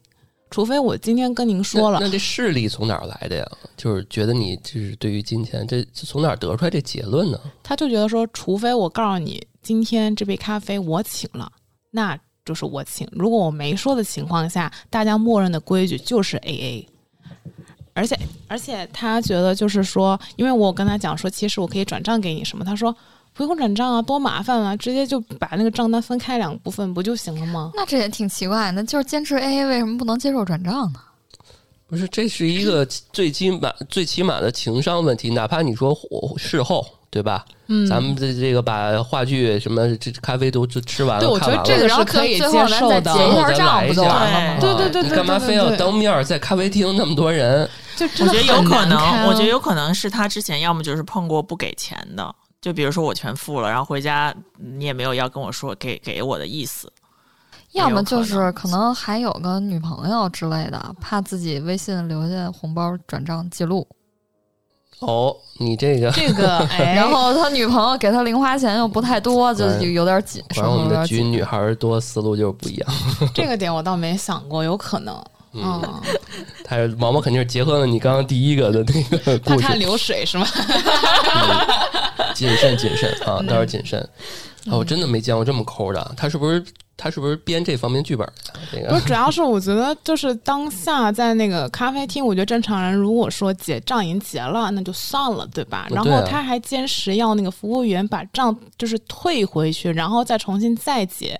[0.49, 3.52] 除非我今天跟您说了，那这势力从哪儿来的呀？
[3.78, 7.39] 就是觉得你就是对于金钱，这从哪儿得出来这结论呢？
[7.63, 9.41] 他就觉得说，除非我告诉你。
[9.63, 11.52] 今天这杯咖啡我请了，
[11.89, 13.08] 那就是我请。
[13.13, 16.89] 如果我没说的情况下，大家默认的规矩就是 A A。
[17.95, 22.93] 而且而且他觉得就是说，因为我跟他讲说，其实我可以转账给你什么，他说
[23.34, 27.71] 不用转账啊，多麻烦啊，直接就把那个账单分开两部分不就行了吗？
[27.76, 30.99] 那这也挺奇怪，那就是坚持 A A，为什么不能接受转账呢？
[31.88, 35.95] 不是，这是一个最起码最起码的情商问题，哪怕你说
[36.36, 36.86] 事后。
[37.13, 37.45] 对吧？
[37.67, 42.99] 嗯，咱们这这个把话剧什么这咖啡都吃完了，对，我觉得这个是可以接受的。
[43.02, 44.60] 结一下账不就完了吗？
[44.60, 47.69] 对对对，你干嘛非要当面在咖啡厅那么多人？
[47.95, 48.97] 就我觉得有可能，
[49.28, 56.91] 我觉得有可能是他之前要么就是碰过不给钱的，就比如说我全付了，然后回家你也没有要跟我说给给我的意思，
[57.73, 63.88] 要么就是可能还有个女朋友之类的，怕自己微信留下红包转账记录。
[64.99, 70.41] 哦，你这个这个， 然后他女朋友给他零花钱又不太多，就有点紧。
[70.56, 72.89] 反正我们的局女孩多，思路就是不一样。
[73.36, 75.21] 这个点我倒没想过，有可能。
[75.56, 75.82] 嗯，
[76.65, 79.60] 他毛毛肯定是结合了你刚刚第一个的那个故事。
[79.60, 80.47] 看流水是吗？
[82.34, 84.08] 谨慎谨慎啊，倒是谨慎。
[84.67, 86.13] 啊，我真的没见过这么抠的。
[86.15, 86.63] 他是不是
[86.95, 88.26] 他是不是编这方面剧本
[88.71, 88.89] 的？
[88.89, 95.88] 不是，主要是我觉得就是当下在那个咖啡厅，我觉得正常人如果说结账已经结了，那就算了，对吧？
[95.89, 101.39] 然后他还坚持要那个服务员把账就是退回去，然后再重新再结。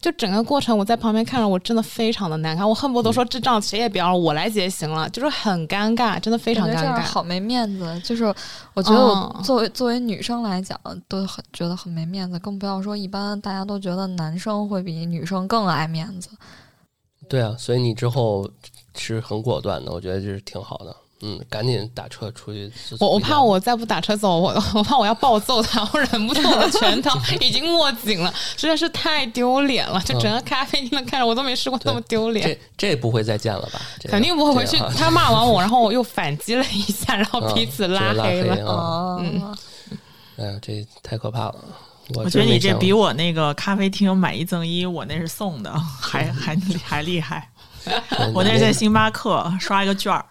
[0.00, 8.00] 就整个过程，我在旁边看着，我真的非常的难看，我恨不得说这账谁也别了，我来结行了，就是很尴尬，真的非常尴尬，好没面子。
[8.04, 8.24] 就是
[8.74, 10.78] 我觉得我作为作为女生来讲，
[11.08, 16.30] 都很觉得很没面子，更不要说一般大家都觉得男生会比女生更爱面子。
[17.28, 18.48] 对啊，所以你之后
[18.96, 20.94] 是很果断的，我觉得这是挺好的。
[21.26, 22.70] 嗯，赶紧打车出去。
[23.00, 30.00] 我我怕我再不打车走，我 我怕我要暴揍他， 我忍不住我的拳头已经握紧了， 实在是太丢脸了。
[30.02, 32.46] 就整个咖啡厅的看着我都没试过那么丢脸。
[32.46, 32.58] 这
[32.90, 33.80] 这不会再见了吧？
[34.04, 34.76] 肯定不会回去。
[34.96, 39.18] 他骂完我，然后我又反击了一下，然后彼此拉黑了。
[39.20, 39.56] 嗯，
[40.38, 41.56] 哎呀，这太可怕了！
[42.14, 47.48] 我觉得你这比我那个咖啡厅买一赠一，我那是送的，还还还厉害。
[48.32, 50.24] 我那是在星巴克刷一个券儿。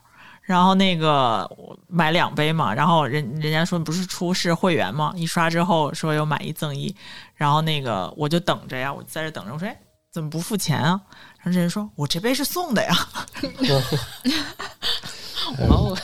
[0.45, 1.49] 然后那个
[1.87, 6.95] 买两杯嘛，然后人人家说不是出示会员嘛，一刷之后说有买一赠一，
[7.33, 9.75] 然后那个我就等着呀，我在这等着，我说哎
[10.11, 11.01] 怎么不付钱啊？
[11.39, 12.95] 然后这人说我这杯是送的呀。
[15.59, 15.97] 哇哦，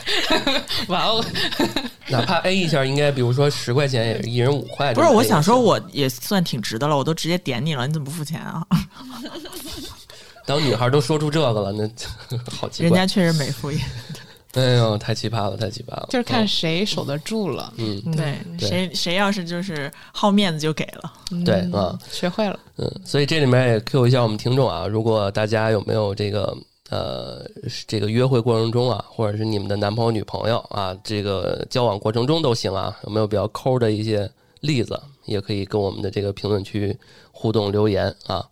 [0.87, 1.25] 哇哦，
[2.09, 4.93] 哪怕 A 一下，应该比如说十块钱，也是一人五块。
[4.93, 8.65] 不是，我想说我也算挺值的了，我都直接点你了，你怎么不付钱啊？
[10.45, 11.89] 当女孩都说出这个了，那
[12.55, 12.89] 好奇怪。
[12.89, 13.79] 人家确实没敷衍。
[14.53, 16.07] 哎呦，太奇葩了，太奇葩了！
[16.09, 17.73] 就是看谁守得住了。
[17.77, 21.13] 嗯，对，谁谁要是就是好面子就给了。
[21.45, 22.59] 对啊，学会了。
[22.75, 26.53] 嗯，所以这里面也 Q 一下我们听众啊，如果大家有没有这个
[26.89, 27.49] 呃
[27.87, 36.97] 这个约会过程中啊，或者是你们的男朋友女朋友啊，这个交往过程中都行啊，有没有比较抠的一些例子，也可以跟我们的这个评论区
[37.31, 38.45] 互动留言啊。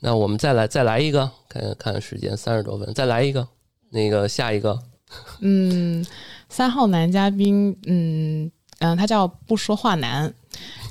[0.00, 3.46] 那我们再来再来一个，看看时间三十多分，再来一个，
[3.90, 4.78] 那个下一个。
[5.40, 6.04] 嗯，
[6.48, 10.32] 三号男嘉宾，嗯嗯，他叫不说话男，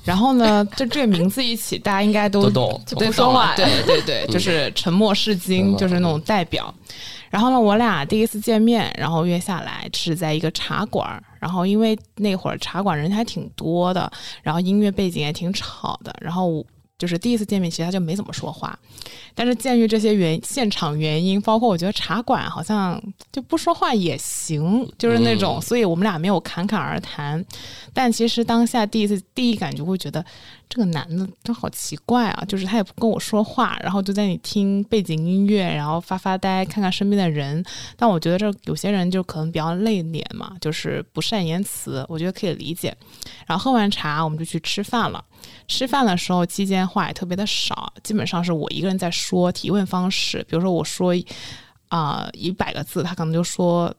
[0.03, 6.73] 然后呢，就这个名字一起，大家应该都懂，不说话，对对对，就是沉默是金，就是那种代表。
[7.29, 16.65] 然后呢，我俩第一次见面，然后约下来是在一个茶馆，然后因为那会儿茶馆人还挺多的，然后音乐背景也挺吵的，然后。
[16.97, 18.77] 就是第一次见面，其实他就没怎么说话，
[19.35, 27.43] 但是鉴于这些原现场原因，包括我觉得茶馆好像就不说话也行，就是那种，所以我们俩没有侃侃而谈。
[27.93, 30.25] 但其实当下第一次第一感觉会觉得
[30.69, 37.63] 这个男的真好奇怪啊，就是他也不跟我说话，然后就在你听背景音乐，然后发发呆，看看身边的人。
[37.95, 42.95] 但我觉得这有些人就可能比较内敛嘛，就是不善言辞，我觉得可以理解。
[43.45, 45.23] 然后喝完茶，我们就去吃饭了。
[45.67, 50.45] 吃饭的时候期间话也特别的少，基本上是我一个人在说提问方式。
[50.49, 51.13] 比如说我说
[51.87, 53.93] 啊一百个字，他可能就说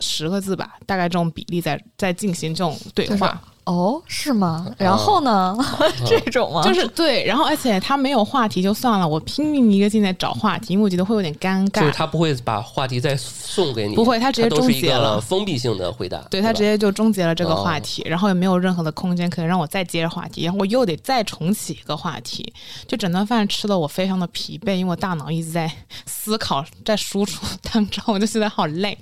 [0.00, 3.40] 十个字吧，大概这种比例在在进行这种对话。
[3.64, 4.66] 哦，是吗？
[4.78, 5.56] 然后呢？
[6.04, 6.62] 这种吗？
[6.62, 11.82] 就是对，然后而且他没有话题就算了，我拼命一个劲在找话题，因为我觉得会有点尴尬。
[11.82, 16.18] 就是他不会把话题再送给你，不会，他直接终结了，封闭性的回答。
[16.30, 22.52] 对他直接就终结了这个话题，然后也没有任何的空间可以让我再接着话题，然后我又得再重启一个话题，
[22.88, 25.70] 就整顿饭吃的我非常的疲惫，因为我大脑一直在
[26.06, 28.98] 思考，在输出当中，我就觉得好累。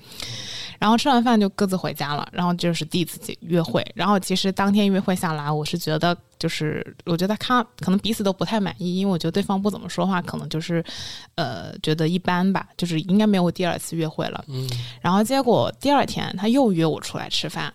[0.79, 3.85] 然后吃完饭就各自回家了，然后就是第一次约会。
[3.95, 10.85] 然后其实当天约会下来，我是觉得就是我觉得他可能彼此都不太满意，因为我觉得对方不怎么说话，可能就是
[11.35, 14.45] 呃觉得一般吧，就是应该没有第二次约会了。
[14.47, 14.69] 嗯。
[15.01, 17.75] 然后结果第二天他又约我出来吃饭，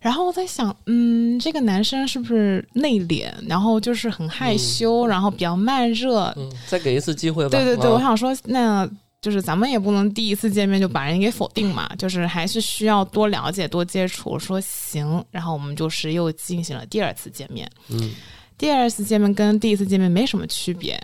[0.00, 6.24] 然后我在想，嗯，这个男生是不是内敛，然后就是很害羞，然后比较慢热。
[6.36, 6.50] 嗯。
[6.66, 7.50] 再给一次机会吧。
[7.50, 8.90] 对对对，我想说那。
[9.20, 14.38] 就是咱们也不能第一次见面就把人给否定嘛，就是还是需要多了解、多接触。
[14.38, 17.70] 说行，然后我们就是又进行了第二次见面。
[17.88, 18.12] 嗯，
[18.56, 20.98] 第二次见面跟第一次见面没什么区别，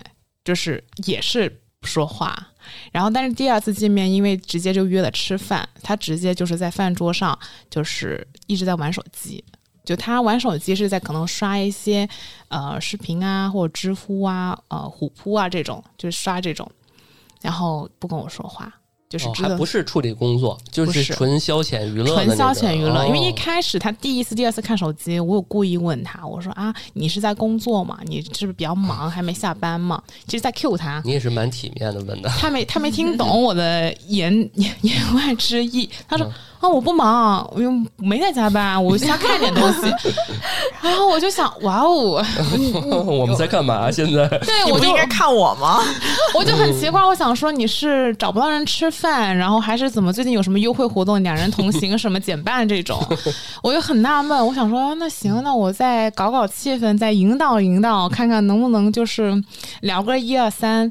[0.44, 1.48] 就是也是
[1.81, 2.35] 不说话。
[2.90, 9.44] 然后，但是第二次见面因为直接就约了吃饭，他直接就是在饭桌上就是一直在玩手机。
[9.85, 12.09] 就他玩手机是在可能刷一些
[12.48, 16.68] 呃视频啊，或者知乎啊、呃虎扑啊这种，就是刷这种。
[17.42, 18.72] 然后不跟我说话，
[19.09, 22.14] 就是还不是处理工作，就是纯消遣娱乐。
[22.24, 27.99] 纯消遣娱乐，因为一开始他第一次、第二次看手机，我有故意问他，我说啊，你是在工作吗？
[28.07, 30.03] 你是不是比较忙，还没下班吗？
[30.26, 32.28] 其实，在 Q 他，你也是蛮体面的问的。
[32.30, 36.30] 他没他没听懂我的言言外之意，他说
[36.61, 39.80] 啊，我不忙，我又没在加班，我瞎看点东西。
[40.80, 42.24] 然后我就想，哇哦，
[43.07, 43.90] 我们在干嘛？
[43.90, 45.82] 现在对我就应该看我吗？
[46.34, 50.12] 我就很奇怪，我想说你是找不到人吃饭，然后还是怎么？
[50.12, 52.98] 最近有什么优惠活动，两人同行什么减半这种？
[53.62, 54.46] 我就很纳闷。
[54.46, 59.32] 我想说，那行，那我再搞搞气氛，再引导引导，看看能不能就是
[59.80, 60.90] 聊个一二三。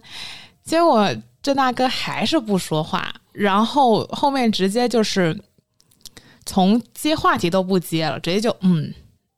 [0.64, 1.08] 结果
[1.42, 5.38] 这大哥还是不说话，然后后面直接就是
[6.46, 8.94] 从接话题都不接了，直接就嗯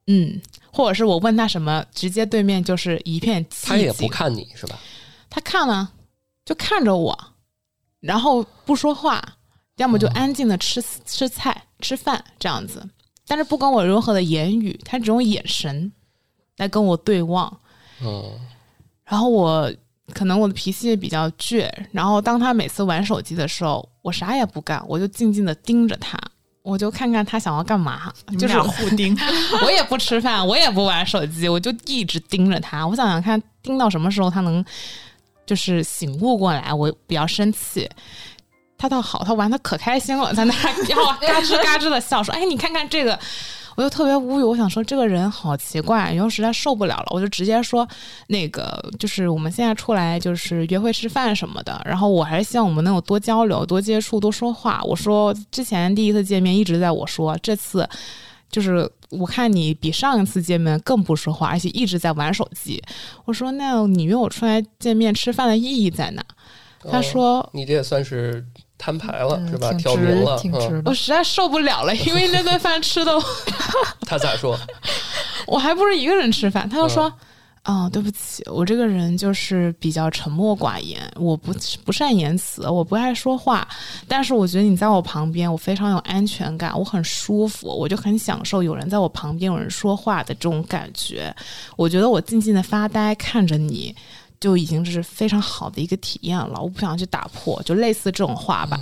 [0.07, 0.41] 嗯，
[0.71, 4.77] 或者是我问他什么，直接对面就是一片寂他也不看你是吧？
[5.29, 5.91] 他看了，
[6.45, 7.17] 就看着我，
[7.99, 9.23] 然后不说话，
[9.77, 12.87] 要么就安静的吃吃菜吃饭这样子，
[13.27, 15.91] 但是不管我如何的言语，他只用眼神
[16.57, 17.59] 来跟我对望。
[18.01, 18.39] 嗯，
[19.05, 19.73] 然后我。
[20.13, 26.17] 可能我的脾气也比较倔，然后当他每次玩手机的时候，我啥也不干，我就静静的盯着他，
[26.67, 29.17] 我就看看他想要干嘛，就是互盯。
[29.63, 34.63] 我也不吃饭，我也不玩手机，我就一直盯着他，我想想看盯到什么时候他能
[35.45, 37.89] 就是醒悟过来，我比较生气。
[38.77, 40.53] 他倒好，他玩的可开心了，在那
[40.89, 43.17] 要 嘎吱嘎吱的笑说：“哎，你看看这个。”
[43.77, 47.87] 我就特别无语，我想说这个人好奇怪，然后实在受不了了，我就直接说，
[48.25, 54.81] 那个就是我们现在出来就是约会吃饭什么的，然后我还是希望我们能有多交流、多接触、多说话。
[54.83, 57.87] 我说之前第一次见面一直在我说，这次
[58.49, 62.81] 就是我看你比上一次见面更不说话，而且一直在玩手机。
[63.25, 66.25] 我说那你约我出来见面吃饭的意义在哪？
[66.83, 68.45] 他说你这也算是。
[68.79, 69.73] 摊牌了是吧？
[69.73, 70.39] 挑明了，
[70.85, 73.11] 我实在受不了了，因为那顿饭吃的。
[74.05, 74.55] 他咋说？
[75.47, 77.11] 我还不是一个人吃饭，他就说
[77.63, 81.51] ：“啊，对不起，我这个人就是比较沉默寡言，我不
[81.83, 83.67] 不善言辞，我不爱说话。
[84.07, 91.35] 但是我觉得你在我旁边，我非常有安全感，我很舒服，我就很享受有人在我旁边，有人说话的这种感觉。
[91.75, 93.95] 我觉得我静静的发呆看着你。”
[94.39, 98.79] 就已经是非常好的一个体验了，我不想去打破，就类似这种话吧。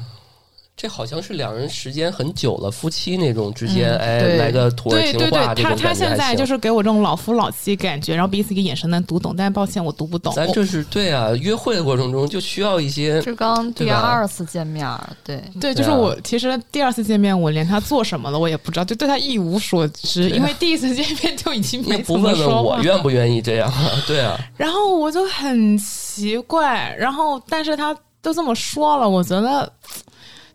[0.77, 10.33] 这好像是两人时间很久了，夫妻那种之间，哎，来个土味情话他他现在就是给我这种老夫老妻感觉，然后彼此一个眼神能读懂，但是抱歉我读不懂。
[10.33, 13.21] 咱这是对啊，约会的过程中就需要一些。
[13.21, 14.85] 这刚第二次见面，
[15.23, 23.71] 对对，就是我其实第二次见面，我连他做什么了我也不知道，就对他一无所知，因为第一次见面就已经没不问问我愿不愿意这样，
[24.05, 24.37] 对啊。
[24.57, 29.71] 然后我就很奇怪，然后但是他都这么说了，我觉得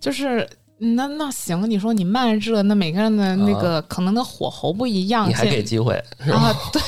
[0.01, 0.49] 就是。
[0.83, 6.51] 那那行，你说你慢热，那每个人的那个可能的火候不一样，你还给机会啊？
[6.73, 6.81] 对，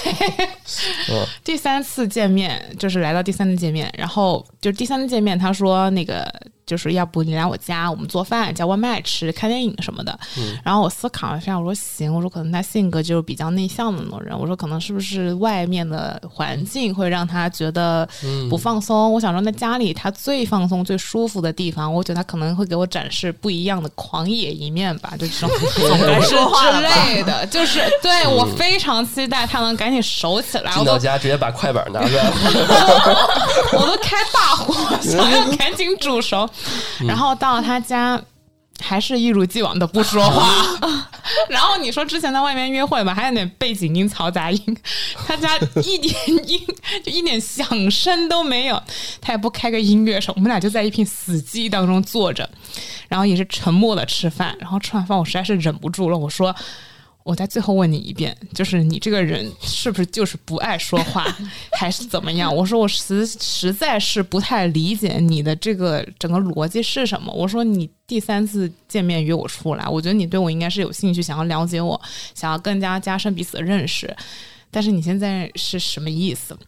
[1.44, 6.30] 第三次见面就是来到第三次见面，然后就第三次见面，他说那个。
[6.64, 10.18] 就是要不你来我家，我们做饭、叫外卖吃、看电影什么的。
[10.64, 14.38] 然后我思考了一下，我说行，我说可能他性格就是比较内向的那种人。
[14.38, 18.08] 我说可能是不是外面的环境会让他觉得
[18.48, 19.12] 不放松？
[19.12, 27.44] 我想说，那家里他最放松、最舒服的地方，我觉得他可能会给我展示不一样的狂野一面吧，就这种 是之类的。
[27.48, 30.61] 就是对我非常期待他能赶紧熟起来。
[30.70, 32.24] 进到家直接把快板拿出来，
[33.72, 36.48] 我都开大火，想要赶紧煮熟。
[37.06, 38.20] 然后到了他家，
[38.80, 40.48] 还是一如既往的不说话。
[41.48, 44.76] 然后你说之前在外面约会吧，还有点背景音、嘈杂音，
[45.26, 46.60] 他家一点音
[47.04, 48.82] 就一点响声都没有，
[49.20, 52.48] 他也不开个音乐什么，我们俩就在一片死寂当中坐着，
[53.08, 54.56] 然后也是沉默的吃饭。
[54.58, 56.54] 然后吃完饭，我实在是忍不住了，我说。
[57.24, 61.24] 我再最后问你一遍，就是你这个人是不是就是不爱说话，
[61.78, 62.54] 还是怎么样？
[62.54, 67.32] 我说我实实在是不太理解你的这个整个逻辑是什么。
[67.32, 72.00] 我说你第三次见面约我出来，我觉得你对我应该是有兴趣，想要了解我，
[72.34, 74.14] 想要更加加深彼此的认识。
[74.70, 76.58] 但是你现在是什么意思？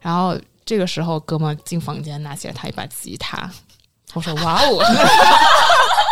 [0.00, 3.50] 然后这个时候，哥们进房间拿起了他一把吉他，
[4.14, 4.82] 我说哇哦。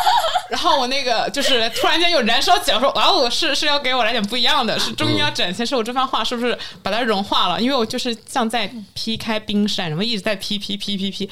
[0.50, 7.60] 然后我那个就是突然间又燃烧起来，说哇哦，是是要给我来点不一样的，是终于要展现，是我这番话是不是把它融化了？
[7.60, 11.30] 因为我就是像在劈开冰山，然后一直在劈劈劈劈劈。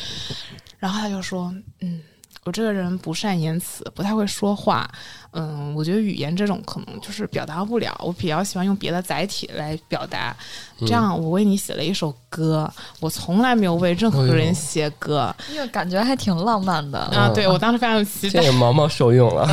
[0.78, 2.00] 然后他就说，嗯。
[2.44, 4.88] 我这个人不善言辞，不太会说话。
[5.32, 7.94] 嗯，我觉得语言这种可能就是表达不了。
[8.02, 10.34] 我比较喜欢用别的载体来表达。
[10.80, 12.70] 这样，我为你写了一首歌。
[13.00, 17.30] 我从来没有为任何人写歌，因为感觉还挺浪漫的啊！
[17.34, 18.50] 对我当时非常期待。
[18.52, 19.46] 毛毛受用了。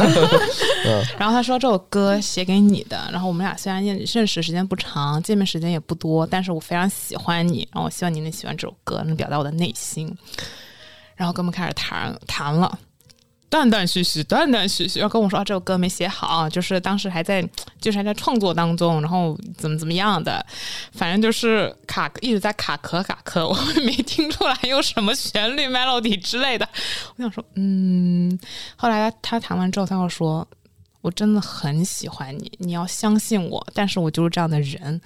[1.19, 3.09] 然后他说这首歌写给你的。
[3.11, 7.67] 然后我们俩虽然认认识时间不长，见面时间也不多，但是我非常喜欢你。
[7.73, 10.15] 然后我希望你能喜欢这首歌，能表达我的内心。
[11.15, 12.77] 然后跟我们开始弹弹了，
[13.49, 17.41] 断断续续，断断续续，要跟我说啊，这首歌没写好，就是当时还在，
[17.79, 20.45] 就是还在创作当中，然后怎么怎么样的，
[20.91, 26.67] 反正就是卡，一直在卡壳卡壳，我也没听出来有什么旋律、melody 之类的。
[27.15, 28.37] 我想说，嗯，
[28.75, 30.45] 后来他弹完之后，他又说，
[31.01, 34.99] 我真的很喜欢你，你要相信我，但是我就是这样的人。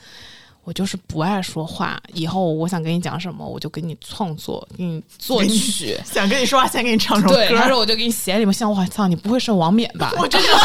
[0.64, 5.98] 我就是不爱说话，以后我想跟你讲什么，我就给你创作，给你作曲。
[6.06, 7.36] 想跟你说话，先给你唱首歌。
[7.36, 10.14] 对，他说我就给你写里面像我操，你不会是王冕吧？
[10.20, 10.62] 我这是什么？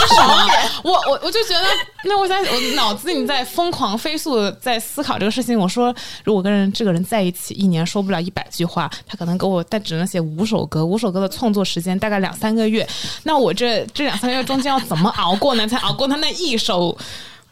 [0.00, 0.48] 这什么？
[0.84, 1.66] 我我我就觉得，
[2.04, 5.58] 那我在我脑子里在疯狂飞速在思考这个事情。
[5.58, 12.86] 我说，如果跟人这个人在一起一年说不了一百句话，他可能给我但只能写五首歌，五首歌的创作时间大概两三个月。
[13.22, 15.66] 那我这这两三个月中间要怎么熬过呢？
[15.66, 16.96] 才熬过他那一首？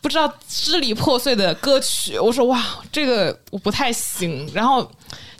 [0.06, 4.48] 不知道支离破碎的歌曲，我说哇，这个我不太行。
[4.54, 4.88] 然后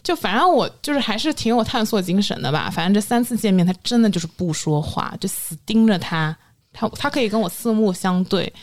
[0.03, 2.69] 就反正我就是还是挺有探索精神的吧。
[2.69, 6.35] 反正这三次见面，他真的就是不说话，就死盯着他。
[6.73, 8.53] 他他可以跟我四目相对，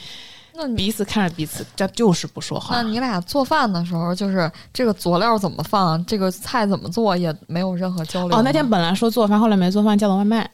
[0.53, 2.77] 那彼此看着彼此，这就是不说话。
[2.77, 8.37] 那你俩做饭的时候，就是这个佐料怎么放，这个菜怎么做，也没有任何交流。
[8.37, 10.51] 哦，那天本来说做饭，后来没做饭，叫的外卖，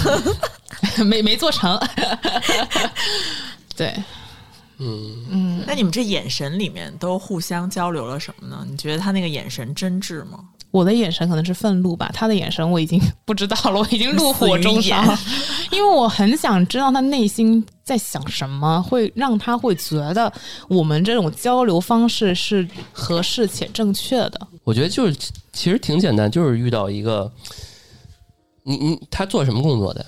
[1.04, 1.78] 没没做成。
[3.76, 3.94] 对。
[4.78, 8.66] 嗯嗯，那你们这眼神里面都互相交流了什么呢？
[8.68, 10.40] 你觉得他那个眼神真挚吗？
[10.72, 15.02] 我的眼神可能是愤怒吧，他的眼神我已经不知道了，我已经怒火中烧，
[15.70, 20.30] 因为我很想知道他内心在想什么，会让他会觉得
[20.68, 24.48] 我们这种交流方式是合适且正确的。
[24.64, 25.16] 我觉得就是
[25.52, 27.32] 其实挺简单，就是遇到一个，
[28.62, 30.04] 你你他做什么工作的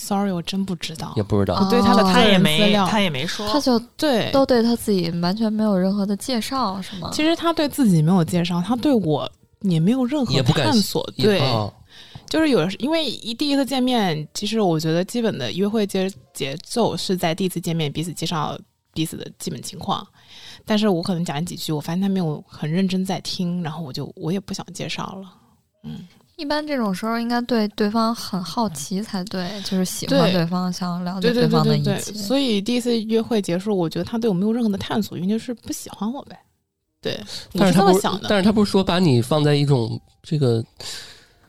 [0.00, 1.68] ？Sorry，我真不知道，也不知道。
[1.68, 7.10] 对他的他也没他也没说，他就对都对他自己完全没有任何的介绍，是吗？
[7.12, 9.30] 其实他对自己没有介绍，他对我
[9.62, 11.04] 也没有任何探索。
[11.16, 11.40] 对，
[12.28, 18.56] 就是有，因为一第一次见面，其实我觉得基本的约会节节奏是在第一次见面彼此介绍
[18.94, 20.06] 彼此的基本情况，
[20.64, 25.34] 但是我可能讲几句，我发现他没有很认真在听，然后我就我也不想介绍了，
[25.82, 26.06] 嗯。
[26.38, 31.98] 一般这种时候应该对对方很好奇才对，就是喜欢对方，想了解对方的一切。
[31.98, 36.38] 所以第一次约会结束，我觉得他对我没有任何的探索，因为就是不喜欢我呗。
[37.02, 37.20] 对，
[37.54, 40.64] 但是他不，但是他不是说把你放在一种这个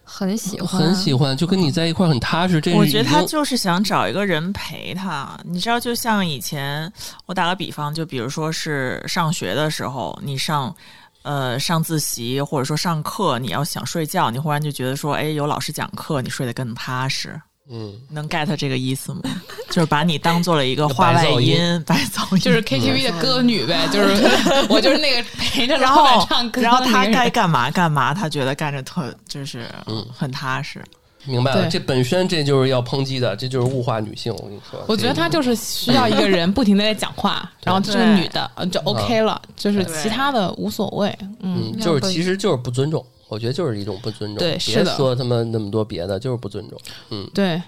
[0.03, 2.59] 很喜欢、很喜欢，就跟你在一块很踏实。
[2.59, 5.39] 这我觉得他就是想找一个人陪他。
[5.45, 6.91] 你知道，就像以前
[7.27, 10.75] 我打个比方，就比如说是上学的时候，你上。
[11.23, 17.39] 呃，上自习或者说上课，你要想睡觉，你忽然就觉得说，哎，有老师讲课，你睡得更踏实。
[17.71, 19.21] 嗯，能 get 这个意思吗？
[19.69, 21.55] 就是把你当做了一个话外音，
[21.85, 23.87] 白噪音，就是 KTV 的歌女呗。
[23.93, 24.27] 就是
[24.69, 30.83] 我就是那个陪着然后唱歌，然后他该干嘛干嘛，他觉得干着特就是嗯很踏实。
[31.25, 34.33] 明白了，这本身这就是要抨击的，这就是物化女性。
[34.33, 41.13] 我跟你说，我觉得她就是需要一个人不停的在讲话，然后这个女的就 OK 了，就是其他的无所谓。
[41.41, 44.37] 嗯，就是其实就是不尊重，我觉得就是一种不尊重。
[44.39, 46.79] 对，别说他们那么多别的，就是不尊重。
[47.09, 47.61] 嗯，对，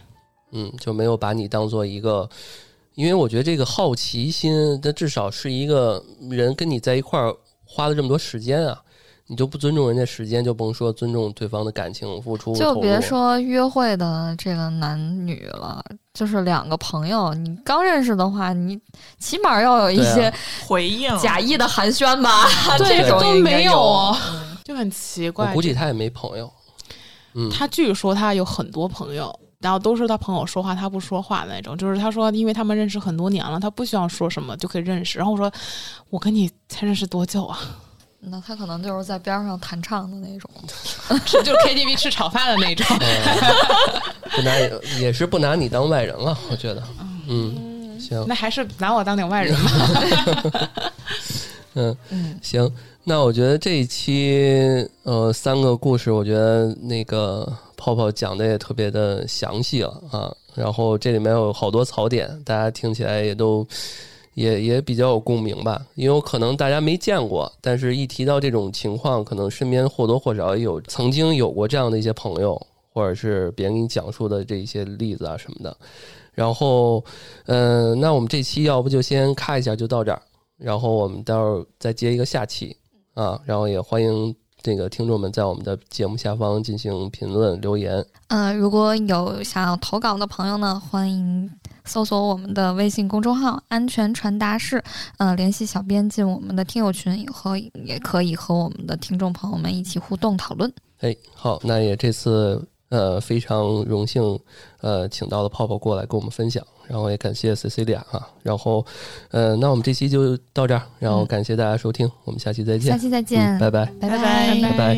[0.52, 2.28] 嗯，就没有把你当做一个，
[2.95, 7.36] 因为我觉得这个好奇心，它至少是一个人跟你在一块儿
[7.66, 8.82] 花了这么多时间啊。
[9.32, 12.54] 你就不尊重人家时间，就甭说尊重对方的感情付出。
[12.54, 15.82] 就别说约会的这个男女了，
[16.14, 18.78] 就是两个朋友，你刚认识的话，你
[19.20, 20.30] 起码要有一些
[20.68, 22.46] 回应，假意的寒暄吧？
[22.80, 24.14] 这种都没有，
[24.66, 25.48] 就很奇怪。
[25.48, 26.52] 我估计他也没朋友。
[27.34, 31.78] 嗯，他据说他有很多朋友，然后都是他朋友说话他不说话的那种。
[31.78, 35.18] 就是他说，因为他们认识很多年了，他不需要说什么就可以认识。
[35.18, 35.50] 然后我说，
[36.10, 37.58] 我跟你才认识多久啊？
[38.24, 40.49] 那他可能就是在边上弹唱的那种，
[41.26, 42.86] 就是 KTV 吃炒饭的那种，
[44.36, 44.55] 不拿
[44.99, 46.84] 也是不拿你当外人了，我觉得，
[47.28, 50.82] 嗯，行，那还是拿我当点外人吧。
[51.74, 52.72] 嗯嗯，行，
[53.03, 63.67] 那我觉得这一期呃三个故事，我觉得那个泡泡讲的也特别的详细了啊，然后这里面有好多槽点，大家听起来也都。
[64.34, 72.60] 也也比较有共鸣吧，因为可能大家没见过，但是一提到这种情况，可能身边或多或少有曾经有过这样的一些朋友，
[72.94, 75.76] 或者是别人给你讲述的这些例子啊什么的。
[76.34, 77.04] 然后，
[77.48, 80.22] 嗯，那我们这期要不就先看一下就到这儿，
[80.58, 82.76] 然后我们待会儿再接一个下期
[83.14, 88.05] 啊，然后也欢迎这个听众们在我们的节目下方进行评论留言。
[88.28, 91.49] 嗯，如果有想要投稿的朋友呢，欢迎。
[91.84, 94.82] 搜索我们的微信公众号“安全传达室”，
[95.18, 100.72] 呃，联系小编进我们的听友群，以后也可以和我们的听众朋友们一起互动讨论。
[100.99, 104.39] 哎，好，那也这次呃，非常荣幸，
[104.82, 108.86] 呃，请到了泡泡过来跟我们分享，然后也感谢 Cecilia 啊，然后，
[109.30, 114.96] 呃，那我们这期就到这儿，然后感谢大家收听，我们下期再见，下期再见，拜拜，拜拜，拜拜。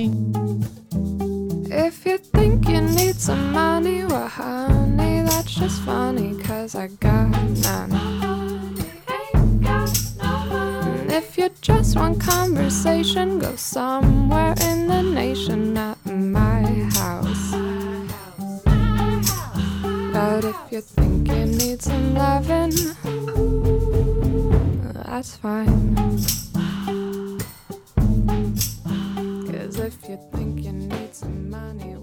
[1.70, 7.30] If you think you need some money, well, honey, that's just funny, cause I got
[7.62, 7.92] none.
[11.10, 17.63] If you just want conversation, go somewhere in the nation, not in my house.
[20.24, 22.72] But if you think you need some loving,
[25.04, 25.96] that's fine.
[29.52, 31.98] Cause if you think you need some money,